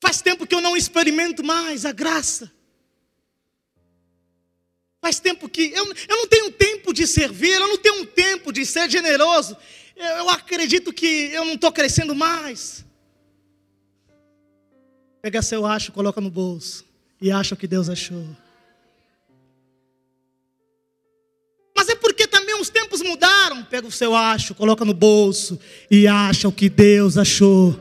Faz 0.00 0.20
tempo 0.20 0.46
que 0.46 0.54
eu 0.54 0.60
não 0.60 0.76
experimento 0.76 1.44
mais 1.44 1.84
a 1.84 1.92
graça. 1.92 2.50
Faz 5.00 5.18
tempo 5.18 5.48
que 5.48 5.72
eu, 5.72 5.84
eu 6.08 6.16
não 6.16 6.28
tenho 6.28 6.50
tempo 6.52 6.92
de 6.92 7.06
servir, 7.06 7.54
eu 7.54 7.68
não 7.68 7.78
tenho 7.78 8.06
tempo 8.06 8.52
de 8.52 8.64
ser 8.64 8.88
generoso 8.88 9.56
eu 10.02 10.28
acredito 10.28 10.92
que 10.92 11.30
eu 11.32 11.44
não 11.44 11.54
estou 11.54 11.72
crescendo 11.72 12.14
mais. 12.14 12.84
Pega 15.20 15.40
seu 15.42 15.64
acho, 15.64 15.92
coloca 15.92 16.20
no 16.20 16.30
bolso 16.30 16.84
e 17.20 17.30
acha 17.30 17.54
o 17.54 17.58
que 17.58 17.66
Deus 17.66 17.88
achou. 17.88 18.24
Mudaram. 23.12 23.64
Pega 23.64 23.86
o 23.86 23.92
seu 23.92 24.14
acho, 24.14 24.54
coloca 24.54 24.84
no 24.84 24.94
bolso 24.94 25.58
e 25.90 26.06
acha 26.06 26.48
o 26.48 26.52
que 26.52 26.68
Deus 26.68 27.16
achou. 27.16 27.80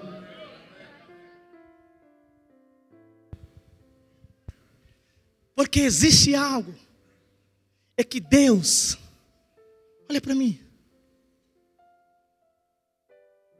Porque 5.55 5.81
existe 5.81 6.35
algo. 6.35 6.73
É 7.97 8.03
que 8.03 8.19
Deus, 8.19 8.97
olha 10.09 10.21
para 10.21 10.33
mim. 10.33 10.59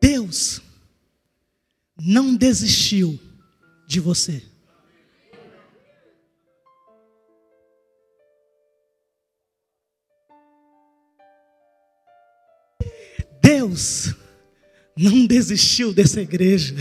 Deus 0.01 0.61
não 1.99 2.35
desistiu 2.35 3.19
de 3.85 3.99
você. 3.99 4.50
Deus 13.61 14.15
não 14.97 15.27
desistiu 15.27 15.93
dessa 15.93 16.19
igreja. 16.19 16.73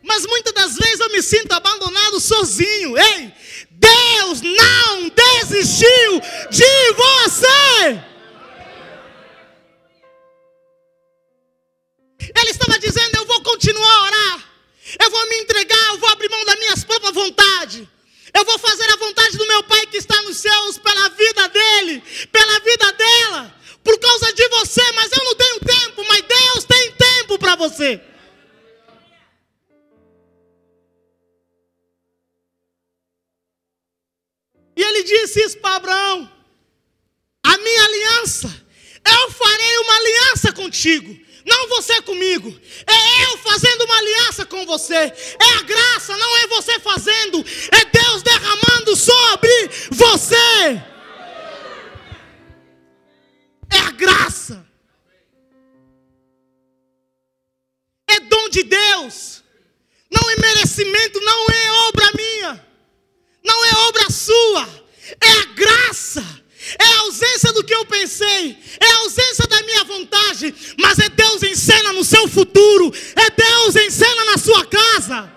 Mas 0.00 0.24
muitas 0.24 0.52
das 0.52 0.76
vezes 0.76 1.00
eu 1.00 1.10
me 1.10 1.20
sinto 1.20 1.50
abandonado 1.52 2.20
sozinho. 2.20 2.96
Ei, 2.96 3.32
Deus 3.68 4.40
não 4.42 5.10
desistiu 5.10 6.20
de 6.50 6.92
você. 6.92 8.00
Ele 12.20 12.50
estava 12.50 12.78
dizendo: 12.78 13.16
Eu 13.16 13.26
vou 13.26 13.42
continuar 13.42 13.92
a 13.92 14.02
orar, 14.04 14.48
eu 15.00 15.10
vou 15.10 15.28
me 15.28 15.36
entregar, 15.40 15.83
disse 35.34 35.56
para 35.58 35.76
Abraão: 35.76 36.30
A 37.42 37.58
minha 37.58 37.84
aliança, 37.84 38.48
eu 39.04 39.30
farei 39.30 39.78
uma 39.78 39.96
aliança 39.96 40.52
contigo. 40.52 41.24
Não 41.44 41.68
você 41.68 42.00
comigo. 42.00 42.48
É 42.86 43.24
eu 43.24 43.38
fazendo 43.38 43.84
uma 43.84 43.98
aliança 43.98 44.46
com 44.46 44.64
você. 44.64 44.94
É 44.94 45.58
a 45.58 45.62
graça, 45.62 46.16
não 46.16 46.36
é 46.38 46.46
você 46.46 46.80
fazendo. 46.80 47.44
É 47.70 47.84
Deus 47.84 48.22
derramando 48.22 48.96
sobre 48.96 49.70
você. 49.90 50.82
É 53.70 53.78
a 53.78 53.90
graça. 53.90 54.66
É 58.08 58.20
dom 58.20 58.48
de 58.48 58.62
Deus. 58.62 59.42
Não 60.10 60.30
é 60.30 60.36
merecimento, 60.36 61.20
não 61.20 61.46
é 61.50 61.72
obra 61.88 62.10
minha. 62.16 62.66
Não 63.42 63.64
é 63.66 63.72
obra 63.88 64.10
sua. 64.10 64.83
É 65.20 65.30
a 65.30 65.44
graça 65.54 66.44
é 66.78 66.84
a 66.84 67.00
ausência 67.00 67.52
do 67.52 67.62
que 67.62 67.74
eu 67.74 67.84
pensei, 67.84 68.56
é 68.80 68.86
a 68.86 68.96
ausência 69.00 69.46
da 69.46 69.62
minha 69.62 69.84
vontade, 69.84 70.54
mas 70.78 70.98
é 70.98 71.08
Deus 71.08 71.42
em 71.42 71.54
cena 71.54 71.92
no 71.92 72.04
seu 72.04 72.26
futuro, 72.26 72.92
é 73.16 73.30
Deus 73.30 73.76
em 73.76 73.90
cena 73.90 74.24
na 74.24 74.38
sua 74.38 74.64
casa, 74.66 75.30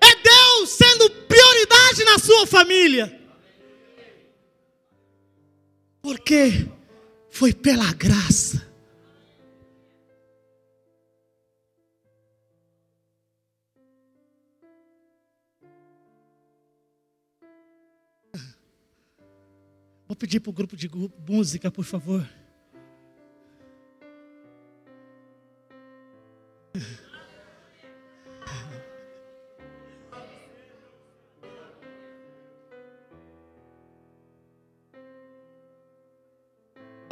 é 0.00 0.14
Deus 0.16 0.70
sendo 0.70 1.10
prioridade 1.10 2.04
na 2.04 2.18
sua 2.18 2.46
família, 2.46 3.20
porque 6.00 6.66
foi 7.30 7.52
pela 7.52 7.92
graça. 7.92 8.69
Vou 20.10 20.16
pedir 20.16 20.40
para 20.40 20.50
o 20.50 20.52
grupo 20.52 20.76
de 20.76 20.90
música, 21.24 21.70
por 21.70 21.84
favor. 21.84 22.28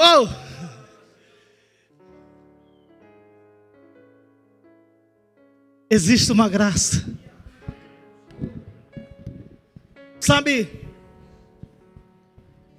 Oh! 0.00 0.28
Existe 5.90 6.30
uma 6.32 6.48
graça. 6.48 7.04
Sabe, 10.20 10.87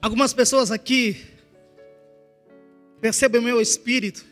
Algumas 0.02 0.34
pessoas 0.34 0.72
aqui 0.72 1.26
percebem 3.02 3.40
o 3.40 3.44
meu 3.44 3.62
espírito 3.62 4.30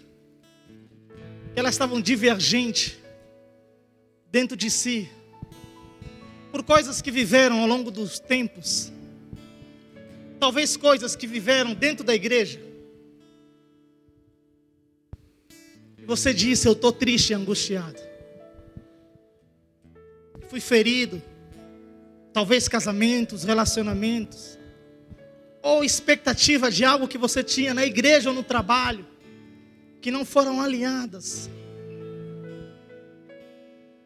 elas 1.57 1.74
estavam 1.74 1.99
divergentes 1.99 2.95
dentro 4.32 4.55
de 4.55 4.70
si 4.70 5.09
por 6.51 6.61
coisas 6.63 7.01
que 7.01 7.09
viveram 7.09 7.61
ao 7.61 7.68
longo 7.68 7.89
dos 7.89 8.20
tempos. 8.20 8.93
Talvez 10.39 10.78
coisas 10.78 11.15
que 11.15 11.26
viveram 11.26 11.74
dentro 11.74 12.05
da 12.05 12.13
igreja. 12.13 12.61
Você 16.05 16.32
disse: 16.32 16.68
Eu 16.68 16.74
estou 16.74 16.91
triste 16.91 17.32
e 17.32 17.34
angustiado. 17.34 17.99
Fui 20.47 20.59
ferido. 20.59 21.20
Talvez 22.32 22.68
casamentos, 22.68 23.43
relacionamentos 23.43 24.57
ou 25.68 25.84
expectativa 25.84 26.72
de 26.72 26.86
algo 26.86 27.09
que 27.09 27.18
você 27.18 27.43
tinha 27.43 27.74
na 27.74 27.86
igreja 27.86 28.30
ou 28.30 28.36
no 28.36 28.41
trabalho, 28.41 29.05
que 29.99 30.09
não 30.09 30.24
foram 30.24 30.61
alinhadas. 30.61 31.49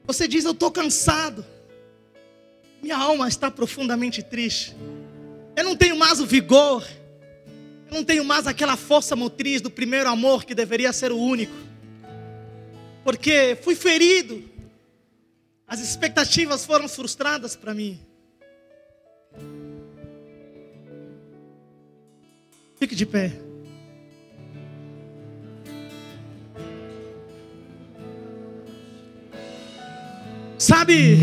Você 0.03 0.27
diz: 0.27 0.43
Eu 0.43 0.53
estou 0.53 0.71
cansado, 0.71 1.45
minha 2.81 2.97
alma 2.97 3.27
está 3.27 3.51
profundamente 3.51 4.23
triste, 4.23 4.75
eu 5.55 5.63
não 5.63 5.75
tenho 5.75 5.95
mais 5.95 6.19
o 6.19 6.25
vigor, 6.25 6.83
eu 7.91 7.93
não 7.93 8.03
tenho 8.03 8.25
mais 8.25 8.47
aquela 8.47 8.75
força 8.75 9.15
motriz 9.15 9.61
do 9.61 9.69
primeiro 9.69 10.09
amor 10.09 10.43
que 10.43 10.55
deveria 10.55 10.91
ser 10.91 11.11
o 11.11 11.17
único. 11.17 11.53
Porque 13.03 13.55
fui 13.61 13.75
ferido. 13.75 14.49
As 15.67 15.79
expectativas 15.79 16.65
foram 16.65 16.89
frustradas 16.89 17.55
para 17.55 17.73
mim. 17.73 17.99
Fique 22.81 22.95
de 22.95 23.05
pé. 23.05 23.31
Sabe? 30.57 31.19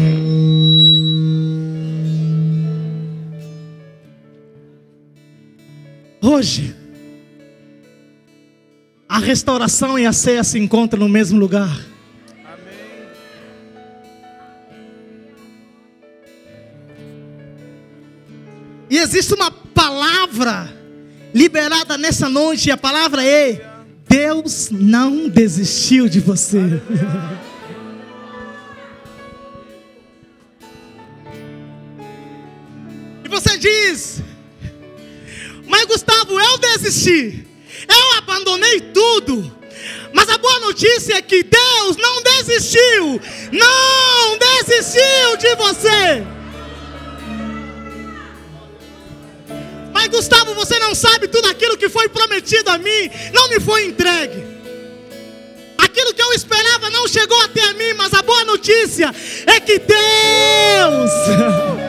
Hoje, 6.23 6.77
a 9.09 9.19
restauração 9.19 9.99
e 9.99 10.07
a 10.07 10.13
ceia 10.13 10.45
se 10.45 10.61
encontram 10.61 11.01
no 11.01 11.09
mesmo 11.09 11.41
lugar. 11.41 11.77
E 18.89 18.97
existe 18.97 19.35
uma 19.35 19.51
palavra 19.51 20.78
liberada 21.39 21.97
nessa 21.97 22.29
noite, 22.29 22.69
a 22.69 22.77
palavra 22.77 23.25
é: 23.25 23.65
Deus 24.09 24.71
não 24.71 25.29
desistiu 25.29 26.09
de 26.09 26.19
você. 26.19 26.59
e 33.25 33.29
você 33.29 33.57
diz, 33.57 34.21
mas 35.69 35.85
Gustavo, 35.85 36.41
eu 36.41 36.59
desisti, 36.59 37.47
eu 37.89 38.19
abandonei 38.19 38.81
tudo. 38.81 39.57
Mas 40.13 40.29
a 40.31 40.39
boa 40.39 40.59
notícia 40.61 41.15
é 41.15 41.23
que 41.23 41.45
Deus 41.45 41.97
não 41.97 42.21
desistiu, 42.23 43.21
não 43.53 44.39
desistiu 44.39 45.37
de 45.39 45.55
você. 45.55 46.38
Gustavo, 50.09 50.55
você 50.55 50.79
não 50.79 50.95
sabe 50.95 51.29
tudo 51.29 51.49
aquilo 51.49 51.77
que 51.77 51.89
foi 51.89 52.09
prometido 52.09 52.71
a 52.71 52.79
mim, 52.79 53.11
não 53.33 53.49
me 53.49 53.61
foi 53.61 53.87
entregue. 53.87 54.45
Aquilo 55.79 56.13
que 56.13 56.23
eu 56.23 56.33
esperava 56.33 56.91
não 56.91 57.07
chegou 57.07 57.41
até 57.43 57.63
a 57.63 57.75
mim, 57.75 57.93
mas 57.95 58.13
a 58.13 58.23
boa 58.23 58.45
notícia 58.45 59.15
é 59.47 59.61
que 59.61 59.79
Deus. 59.79 61.11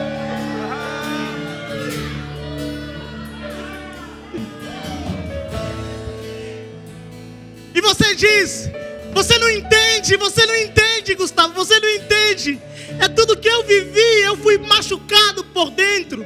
E 7.72 7.80
você 7.80 8.14
diz, 8.14 8.68
você 9.14 9.38
não 9.38 9.48
entende, 9.48 10.16
você 10.16 10.44
não 10.44 10.54
entende, 10.54 11.14
Gustavo, 11.14 11.54
você 11.54 11.80
não 11.80 11.88
entende. 11.88 12.60
É 12.98 13.08
tudo 13.08 13.38
que 13.38 13.48
eu 13.48 13.62
vivi, 13.64 14.22
eu 14.22 14.36
fui 14.36 14.58
machucado 14.58 15.44
por 15.44 15.70
dentro. 15.70 16.22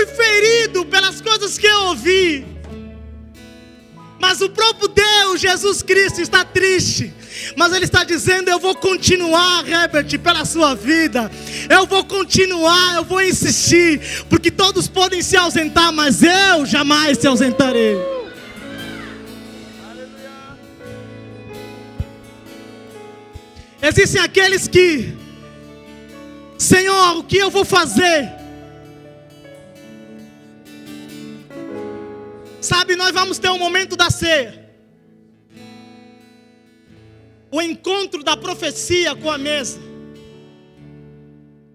Fui 0.00 0.06
ferido 0.06 0.86
pelas 0.86 1.20
coisas 1.20 1.58
que 1.58 1.66
eu 1.66 1.80
ouvi. 1.88 2.46
Mas 4.18 4.40
o 4.40 4.48
próprio 4.48 4.88
Deus, 4.88 5.42
Jesus 5.42 5.82
Cristo, 5.82 6.22
está 6.22 6.42
triste. 6.42 7.12
Mas 7.54 7.74
Ele 7.74 7.84
está 7.84 8.02
dizendo: 8.02 8.48
Eu 8.48 8.58
vou 8.58 8.74
continuar, 8.74 9.68
Herbert, 9.68 10.18
pela 10.20 10.46
sua 10.46 10.74
vida. 10.74 11.30
Eu 11.68 11.86
vou 11.86 12.02
continuar, 12.02 12.96
eu 12.96 13.04
vou 13.04 13.20
insistir. 13.22 14.24
Porque 14.30 14.50
todos 14.50 14.88
podem 14.88 15.20
se 15.20 15.36
ausentar, 15.36 15.92
mas 15.92 16.22
eu 16.22 16.64
jamais 16.64 17.18
se 17.18 17.26
ausentarei. 17.26 17.98
Existem 23.82 24.22
aqueles 24.22 24.66
que, 24.66 25.14
Senhor, 26.56 27.18
o 27.18 27.22
que 27.22 27.36
eu 27.36 27.50
vou 27.50 27.66
fazer? 27.66 28.39
Sabe, 32.60 32.94
nós 32.94 33.12
vamos 33.12 33.38
ter 33.38 33.48
um 33.50 33.58
momento 33.58 33.96
da 33.96 34.10
ceia. 34.10 34.70
O 37.50 37.60
encontro 37.60 38.22
da 38.22 38.36
profecia 38.36 39.14
com 39.16 39.30
a 39.30 39.38
mesa. 39.38 39.80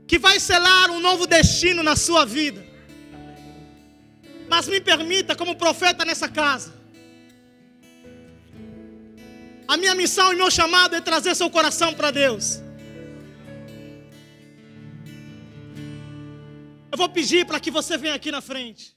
Que 0.07 0.19
vai 0.19 0.39
selar 0.39 0.91
um 0.91 0.99
novo 0.99 1.25
destino 1.25 1.81
na 1.81 1.95
sua 1.95 2.25
vida. 2.25 2.63
Mas 4.47 4.67
me 4.67 4.79
permita, 4.79 5.35
como 5.35 5.55
profeta 5.55 6.05
nessa 6.05 6.29
casa, 6.29 6.71
a 9.67 9.75
minha 9.75 9.95
missão 9.95 10.31
e 10.31 10.35
meu 10.35 10.51
chamado 10.51 10.95
é 10.95 11.01
trazer 11.01 11.33
seu 11.33 11.49
coração 11.49 11.95
para 11.95 12.11
Deus. 12.11 12.61
Eu 16.91 16.97
vou 16.97 17.09
pedir 17.09 17.45
para 17.45 17.59
que 17.59 17.71
você 17.71 17.97
venha 17.97 18.13
aqui 18.13 18.31
na 18.31 18.41
frente. 18.41 18.94